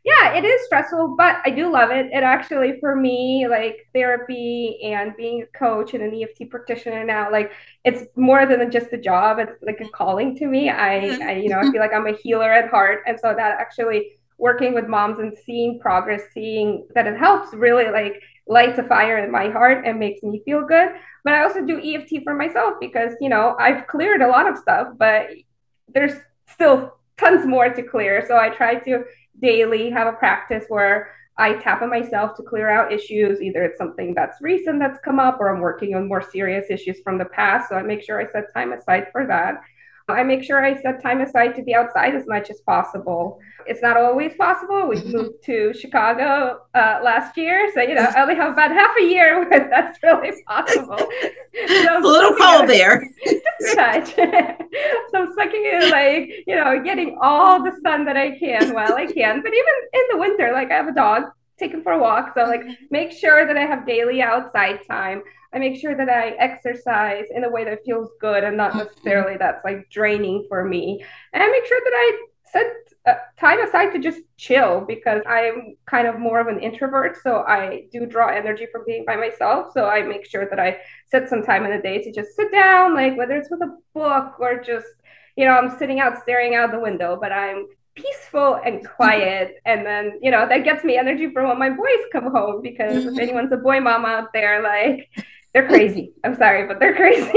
Yeah, 0.05 0.35
it 0.35 0.45
is 0.45 0.65
stressful, 0.67 1.17
but 1.19 1.39
I 1.45 1.51
do 1.51 1.71
love 1.71 1.91
it. 1.91 2.07
It 2.07 2.23
actually, 2.23 2.79
for 2.81 2.95
me, 2.95 3.47
like 3.49 3.89
therapy 3.93 4.79
and 4.83 5.15
being 5.17 5.43
a 5.43 5.59
coach 5.59 5.93
and 5.93 6.03
an 6.03 6.15
EFT 6.15 6.49
practitioner 6.49 7.05
now, 7.05 7.31
like 7.31 7.51
it's 7.85 8.05
more 8.17 8.47
than 8.47 8.71
just 8.71 8.93
a 8.93 8.97
job. 8.97 9.39
It's 9.39 9.63
like 9.63 9.81
a 9.81 9.89
calling 9.89 10.37
to 10.37 10.47
me. 10.47 10.71
I, 10.71 11.01
mm-hmm. 11.01 11.29
I 11.29 11.33
you 11.33 11.49
know, 11.49 11.59
I 11.59 11.71
feel 11.71 11.81
like 11.81 11.93
I'm 11.93 12.07
a 12.07 12.17
healer 12.17 12.51
at 12.51 12.71
heart, 12.71 13.03
and 13.07 13.19
so 13.19 13.35
that 13.35 13.61
actually 13.61 14.13
working 14.39 14.73
with 14.73 14.87
moms 14.87 15.19
and 15.19 15.37
seeing 15.45 15.79
progress, 15.81 16.23
seeing 16.33 16.87
that 16.95 17.07
it 17.07 17.19
helps 17.19 17.53
really 17.53 17.91
like 17.91 18.23
lights 18.47 18.79
a 18.79 18.85
fire 18.85 19.19
in 19.19 19.31
my 19.31 19.51
heart 19.51 19.85
and 19.85 19.99
makes 19.99 20.23
me 20.23 20.41
feel 20.45 20.65
good. 20.65 20.91
But 21.25 21.35
I 21.35 21.43
also 21.43 21.65
do 21.65 21.81
EFT 21.81 22.25
for 22.25 22.35
myself 22.35 22.75
because, 22.81 23.13
you 23.21 23.29
know, 23.29 23.57
I've 23.59 23.87
cleared 23.87 24.23
a 24.23 24.29
lot 24.29 24.49
of 24.49 24.57
stuff, 24.57 24.89
but 24.97 25.29
there's 25.93 26.15
still 26.47 26.95
tons 27.19 27.45
more 27.45 27.69
to 27.69 27.83
clear. 27.83 28.25
So 28.27 28.37
I 28.37 28.49
try 28.51 28.77
to 28.77 29.05
daily 29.41 29.91
have 29.91 30.07
a 30.07 30.17
practice 30.17 30.65
where 30.69 31.11
I 31.37 31.55
tap 31.55 31.83
on 31.83 31.91
myself 31.91 32.37
to 32.37 32.43
clear 32.43 32.71
out 32.71 32.93
issues. 32.93 33.41
Either 33.41 33.65
it's 33.65 33.79
something 33.79 34.15
that's 34.15 34.41
recent 34.41 34.79
that's 34.79 34.99
come 35.05 35.21
up 35.21 35.39
or 35.41 35.55
I'm 35.55 35.61
working 35.61 35.95
on 35.95 36.09
more 36.09 36.23
serious 36.23 36.67
issues 36.71 37.01
from 37.01 37.19
the 37.19 37.27
past. 37.27 37.69
So 37.69 37.77
I 37.77 37.83
make 37.83 38.03
sure 38.03 38.21
I 38.21 38.31
set 38.31 38.53
time 38.55 38.73
aside 38.73 39.09
for 39.13 39.27
that. 39.27 39.61
I 40.09 40.23
make 40.23 40.43
sure 40.43 40.65
I 40.65 40.81
set 40.81 41.03
time 41.03 41.21
aside 41.21 41.55
to 41.57 41.63
be 41.63 41.75
outside 41.75 42.15
as 42.15 42.27
much 42.27 42.51
as 42.51 42.61
possible. 42.61 43.39
It's 43.67 43.83
not 43.83 43.97
always 43.97 44.35
possible. 44.35 44.89
We 44.89 44.97
mm-hmm. 44.97 45.13
moved 45.13 45.45
to 45.45 45.75
Chicago 45.75 46.61
uh, 46.75 47.01
last 47.03 47.37
year, 47.37 47.71
so 47.75 47.83
you 47.83 47.95
know 47.95 48.03
I 48.17 48.23
only 48.23 48.35
have 48.37 48.53
about 48.53 48.71
half 48.71 48.97
a 48.99 49.05
year 49.05 49.41
when 49.51 49.69
that's 49.69 50.03
really 50.03 50.33
possible. 50.47 50.97
So 50.99 51.09
it's 51.53 52.05
a 52.05 52.09
little 52.09 52.35
cold 52.37 52.69
there. 52.69 53.07
touch. 53.75 54.15
so 54.15 54.25
I'm 55.15 55.35
sucking 55.35 55.65
in, 55.65 55.91
like 55.91 56.31
you 56.47 56.57
know, 56.57 56.83
getting 56.83 57.19
all 57.21 57.63
the 57.63 57.73
sun 57.83 58.05
that 58.07 58.17
I 58.17 58.39
can 58.39 58.73
while 58.75 58.95
I 58.95 59.07
can. 59.07 59.43
But 59.43 59.53
even 59.53 59.75
in 59.93 60.03
the 60.13 60.19
winter, 60.19 60.53
like 60.53 60.71
I 60.71 60.75
have 60.75 60.89
a 60.89 60.95
dog, 60.95 61.25
take 61.59 61.73
him 61.73 61.83
for 61.83 61.93
a 61.93 61.99
walk. 61.99 62.33
So 62.35 62.45
like 62.45 62.61
mm-hmm. 62.61 62.85
make 62.91 63.13
sure 63.13 63.47
that 63.47 63.57
I 63.57 63.67
have 63.67 63.87
daily 63.87 64.23
outside 64.23 64.81
time. 64.87 65.23
I 65.53 65.59
make 65.59 65.81
sure 65.81 65.97
that 65.97 66.09
I 66.09 66.31
exercise 66.31 67.25
in 67.35 67.45
a 67.45 67.51
way 67.51 67.65
that 67.65 67.85
feels 67.85 68.11
good 68.21 68.45
and 68.45 68.57
not 68.57 68.71
mm-hmm. 68.71 68.81
necessarily 68.81 69.37
that's 69.39 69.65
like 69.65 69.89
draining 69.91 70.47
for 70.49 70.65
me. 70.65 71.05
And 71.33 71.43
I 71.43 71.49
make 71.49 71.67
sure 71.67 71.81
that 71.83 71.93
I 71.95 72.27
set 72.51 72.67
uh, 73.07 73.15
time 73.39 73.61
aside 73.63 73.93
to 73.93 73.99
just 73.99 74.21
chill 74.37 74.85
because 74.87 75.23
I'm 75.27 75.77
kind 75.87 76.07
of 76.07 76.19
more 76.19 76.41
of 76.41 76.49
an 76.49 76.61
introvert. 76.61 77.17
So 77.23 77.45
I 77.47 77.85
do 77.93 78.07
draw 78.07 78.29
energy 78.29 78.67
from 78.71 78.83
being 78.87 79.05
by 79.07 79.17
myself. 79.17 79.73
So 79.73 79.87
I 79.87 80.03
make 80.03 80.27
sure 80.27 80.49
that 80.49 80.61
I 80.61 80.79
set 81.07 81.29
some 81.29 81.43
time 81.43 81.65
in 81.65 81.71
the 81.71 81.83
day 81.83 82.03
to 82.03 82.13
just 82.13 82.37
sit 82.37 82.53
down, 82.53 82.95
like 82.95 83.17
whether 83.17 83.37
it's 83.37 83.51
with 83.51 83.63
a 83.63 83.77
book 83.95 84.39
or 84.39 84.61
just, 84.61 84.87
you 85.37 85.45
know, 85.45 85.53
I'm 85.53 85.79
sitting 85.79 86.01
out 86.01 86.21
staring 86.23 86.55
out 86.55 86.71
the 86.71 86.81
window, 86.81 87.19
but 87.21 87.33
I'm 87.33 87.67
peaceful 88.03 88.61
and 88.65 88.87
quiet. 88.87 89.57
And 89.65 89.85
then, 89.85 90.19
you 90.23 90.31
know, 90.31 90.49
that 90.49 90.65
gets 90.65 90.85
me 90.85 90.97
energy 90.97 91.31
for 91.31 91.47
when 91.47 91.59
my 91.59 91.71
boys 91.71 92.05
come 92.13 92.31
home 92.31 92.63
because 92.63 93.05
if 93.05 93.19
anyone's 93.19 93.53
a 93.53 93.57
boy 93.57 93.81
mom 93.81 94.05
out 94.05 94.33
there, 94.33 94.63
like, 94.63 95.09
they're 95.53 95.67
crazy. 95.67 96.13
I'm 96.25 96.37
sorry, 96.37 96.67
but 96.67 96.79
they're 96.79 96.95
crazy. 96.95 97.33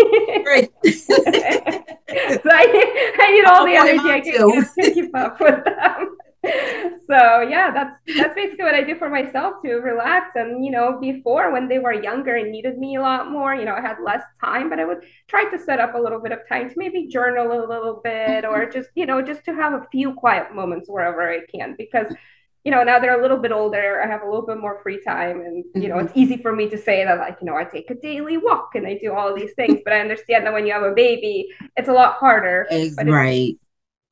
Right. 0.46 0.72
so 0.84 2.50
I, 2.50 3.14
I 3.20 3.32
need 3.32 3.46
all 3.46 3.66
the 3.66 3.76
energy 3.76 4.10
I 4.10 4.20
can 4.22 4.62
get 4.62 4.86
to 4.86 4.94
keep 4.94 5.16
up 5.16 5.40
with 5.40 5.64
them. 5.64 6.18
So 7.08 7.42
yeah, 7.42 7.72
that's 7.72 7.96
that's 8.16 8.36
basically 8.36 8.64
what 8.64 8.74
I 8.74 8.84
do 8.84 8.96
for 8.96 9.10
myself 9.10 9.56
to 9.66 9.74
relax. 9.76 10.32
And 10.36 10.64
you 10.64 10.72
know, 10.72 10.98
before 11.02 11.52
when 11.52 11.68
they 11.68 11.78
were 11.78 11.92
younger 11.92 12.36
and 12.36 12.52
needed 12.52 12.78
me 12.78 12.96
a 12.96 13.02
lot 13.02 13.30
more, 13.30 13.54
you 13.54 13.66
know, 13.66 13.74
I 13.74 13.82
had 13.82 13.98
less 14.02 14.24
time, 14.40 14.70
but 14.70 14.80
I 14.80 14.86
would 14.86 15.04
try 15.28 15.44
to 15.52 15.60
set 15.60 15.80
up 15.80 15.94
a 15.94 15.98
little 15.98 16.22
bit 16.22 16.32
of 16.32 16.40
time 16.48 16.70
to 16.70 16.76
maybe 16.78 17.08
journal 17.08 17.52
a 17.52 17.68
little 17.68 18.00
bit 18.02 18.46
or 18.46 18.66
just, 18.66 18.90
you 18.96 19.06
know, 19.06 19.22
just 19.22 19.44
to 19.46 19.54
have 19.54 19.74
a 19.74 19.86
few 19.92 20.14
quiet 20.14 20.56
moments 20.56 20.90
wherever 20.90 21.30
I 21.30 21.40
can 21.54 21.76
because 21.78 22.08
you 22.64 22.72
know, 22.72 22.84
now 22.84 23.00
they're 23.00 23.20
a 23.20 23.22
little 23.22 23.38
bit 23.40 23.52
older. 23.52 24.04
I 24.04 24.08
have 24.08 24.22
a 24.22 24.26
little 24.26 24.46
bit 24.46 24.60
more 24.60 24.82
free 24.84 25.02
time. 25.04 25.42
And, 25.42 25.66
you 25.74 25.90
know, 25.90 25.96
mm-hmm. 25.96 26.08
it's 26.08 26.16
easy 26.16 26.38
for 26.38 26.56
me 26.56 26.70
to 26.70 26.78
say 26.78 27.04
that, 27.04 27.18
like, 27.18 27.38
you 27.42 27.48
know, 27.48 27.56
I 27.56 27.64
take 27.64 27.90
a 27.90 27.96
daily 27.96 28.38
walk 28.38 28.76
and 28.76 28.86
I 28.86 29.00
do 29.02 29.14
all 29.14 29.36
these 29.36 29.54
things. 29.56 29.80
but 29.84 29.94
I 29.94 30.00
understand 30.00 30.46
that 30.46 30.54
when 30.54 30.68
you 30.68 30.74
have 30.74 30.84
a 30.84 30.94
baby, 30.94 31.50
it's 31.76 31.90
a 31.90 31.94
lot 31.94 32.18
harder. 32.18 32.68
But 32.96 33.08
right. 33.08 33.58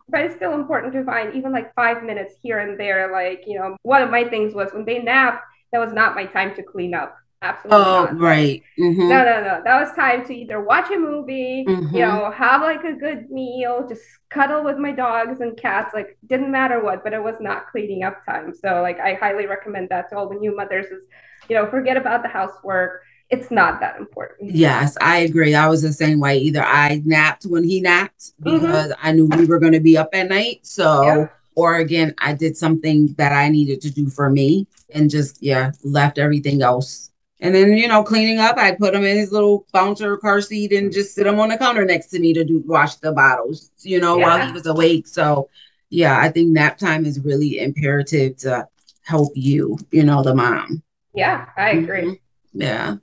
But 0.09 0.21
it's 0.21 0.35
still 0.35 0.53
important 0.53 0.93
to 0.93 1.03
find 1.03 1.33
even 1.35 1.51
like 1.51 1.73
five 1.75 2.03
minutes 2.03 2.35
here 2.41 2.59
and 2.59 2.79
there. 2.79 3.11
Like, 3.11 3.43
you 3.47 3.57
know, 3.57 3.77
one 3.83 4.01
of 4.01 4.09
my 4.09 4.23
things 4.23 4.53
was 4.53 4.71
when 4.73 4.85
they 4.85 4.99
nap, 4.99 5.43
that 5.71 5.79
was 5.79 5.93
not 5.93 6.15
my 6.15 6.25
time 6.25 6.55
to 6.55 6.63
clean 6.63 6.93
up. 6.93 7.15
Absolutely. 7.41 7.85
Oh, 7.85 8.03
not. 8.05 8.19
right. 8.19 8.61
Mm-hmm. 8.77 9.07
No, 9.07 9.23
no, 9.23 9.41
no. 9.41 9.61
That 9.63 9.79
was 9.79 9.95
time 9.95 10.25
to 10.25 10.35
either 10.35 10.61
watch 10.61 10.91
a 10.91 10.97
movie, 10.97 11.63
mm-hmm. 11.65 11.95
you 11.95 12.01
know, 12.01 12.31
have 12.31 12.61
like 12.61 12.83
a 12.83 12.93
good 12.93 13.29
meal, 13.29 13.85
just 13.87 14.01
cuddle 14.29 14.63
with 14.63 14.77
my 14.77 14.91
dogs 14.91 15.39
and 15.39 15.55
cats. 15.55 15.93
Like, 15.93 16.17
didn't 16.27 16.51
matter 16.51 16.83
what, 16.83 17.03
but 17.03 17.13
it 17.13 17.23
was 17.23 17.35
not 17.39 17.67
cleaning 17.67 18.03
up 18.03 18.25
time. 18.25 18.53
So, 18.53 18.81
like, 18.81 18.99
I 18.99 19.13
highly 19.13 19.45
recommend 19.45 19.87
that 19.89 20.09
to 20.09 20.17
all 20.17 20.27
the 20.27 20.35
new 20.35 20.53
mothers 20.53 20.87
is, 20.87 21.05
you 21.47 21.55
know, 21.55 21.69
forget 21.69 21.95
about 21.95 22.23
the 22.23 22.29
housework. 22.29 23.03
It's 23.29 23.51
not 23.51 23.79
that 23.79 23.97
important. 23.97 24.51
Yes, 24.51 24.97
I 25.01 25.19
agree. 25.19 25.53
I 25.53 25.67
was 25.67 25.81
the 25.81 25.93
same 25.93 26.19
way. 26.19 26.37
Either 26.39 26.63
I 26.63 27.01
napped 27.05 27.43
when 27.43 27.63
he 27.63 27.79
napped 27.79 28.31
mm-hmm. 28.41 28.59
because 28.59 28.91
mm-hmm. 28.91 29.07
I 29.07 29.11
knew 29.11 29.27
we 29.27 29.45
were 29.45 29.59
going 29.59 29.73
to 29.73 29.79
be 29.79 29.97
up 29.97 30.09
at 30.13 30.29
night. 30.29 30.65
So, 30.65 31.03
yep. 31.03 31.33
or 31.55 31.75
again, 31.75 32.15
I 32.17 32.33
did 32.33 32.57
something 32.57 33.13
that 33.17 33.31
I 33.31 33.49
needed 33.49 33.81
to 33.81 33.91
do 33.91 34.09
for 34.09 34.29
me 34.29 34.67
and 34.93 35.09
just, 35.09 35.43
yeah, 35.43 35.71
left 35.83 36.17
everything 36.17 36.63
else 36.63 37.09
and 37.41 37.55
then, 37.55 37.73
you 37.73 37.87
know, 37.87 38.03
cleaning 38.03 38.39
up, 38.39 38.57
I 38.57 38.73
put 38.73 38.93
him 38.93 39.05
in 39.05 39.17
his 39.17 39.31
little 39.31 39.65
bouncer 39.71 40.17
car 40.17 40.41
seat 40.41 40.73
and 40.73 40.91
just 40.91 41.15
sit 41.15 41.25
him 41.25 41.39
on 41.39 41.49
the 41.49 41.57
counter 41.57 41.85
next 41.85 42.07
to 42.07 42.19
me 42.19 42.33
to 42.33 42.43
do 42.43 42.61
wash 42.65 42.95
the 42.95 43.13
bottles, 43.13 43.71
you 43.79 43.99
know, 43.99 44.17
yeah. 44.17 44.25
while 44.25 44.45
he 44.47 44.51
was 44.51 44.65
awake. 44.65 45.07
So, 45.07 45.49
yeah, 45.89 46.19
I 46.19 46.29
think 46.29 46.49
nap 46.49 46.77
time 46.77 47.05
is 47.05 47.19
really 47.21 47.59
imperative 47.59 48.37
to 48.37 48.67
help 49.03 49.31
you, 49.35 49.77
you 49.91 50.03
know, 50.03 50.21
the 50.21 50.35
mom. 50.35 50.83
Yeah, 51.13 51.45
I 51.55 51.71
agree. 51.71 52.03
Mm-hmm. 52.03 52.61
Yeah. 52.61 52.95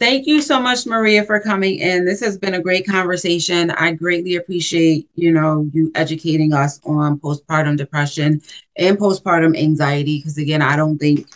Thank 0.00 0.28
you 0.28 0.40
so 0.40 0.60
much, 0.60 0.86
Maria, 0.86 1.24
for 1.24 1.40
coming 1.40 1.78
in. 1.80 2.04
This 2.04 2.20
has 2.20 2.38
been 2.38 2.54
a 2.54 2.62
great 2.62 2.86
conversation. 2.86 3.72
I 3.72 3.92
greatly 3.92 4.36
appreciate, 4.36 5.08
you 5.16 5.32
know, 5.32 5.68
you 5.72 5.90
educating 5.96 6.52
us 6.52 6.80
on 6.84 7.18
postpartum 7.18 7.76
depression 7.76 8.40
and 8.76 8.96
postpartum 8.96 9.58
anxiety. 9.58 10.18
Because 10.18 10.38
again, 10.38 10.62
I 10.62 10.76
don't 10.76 10.98
think 10.98 11.28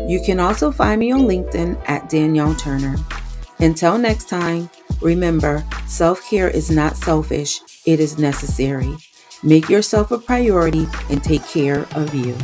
You 0.08 0.20
can 0.24 0.40
also 0.40 0.72
find 0.72 0.98
me 0.98 1.12
on 1.12 1.20
LinkedIn 1.22 1.80
at 1.88 2.08
Danielle 2.08 2.54
Turner. 2.54 2.96
Until 3.60 3.98
next 3.98 4.28
time, 4.28 4.68
remember 5.00 5.64
self 5.86 6.28
care 6.28 6.48
is 6.48 6.68
not 6.70 6.96
selfish, 6.96 7.60
it 7.86 8.00
is 8.00 8.18
necessary. 8.18 8.96
Make 9.42 9.68
yourself 9.68 10.10
a 10.10 10.18
priority 10.18 10.86
and 11.08 11.22
take 11.22 11.46
care 11.46 11.86
of 11.94 12.14
you. 12.14 12.36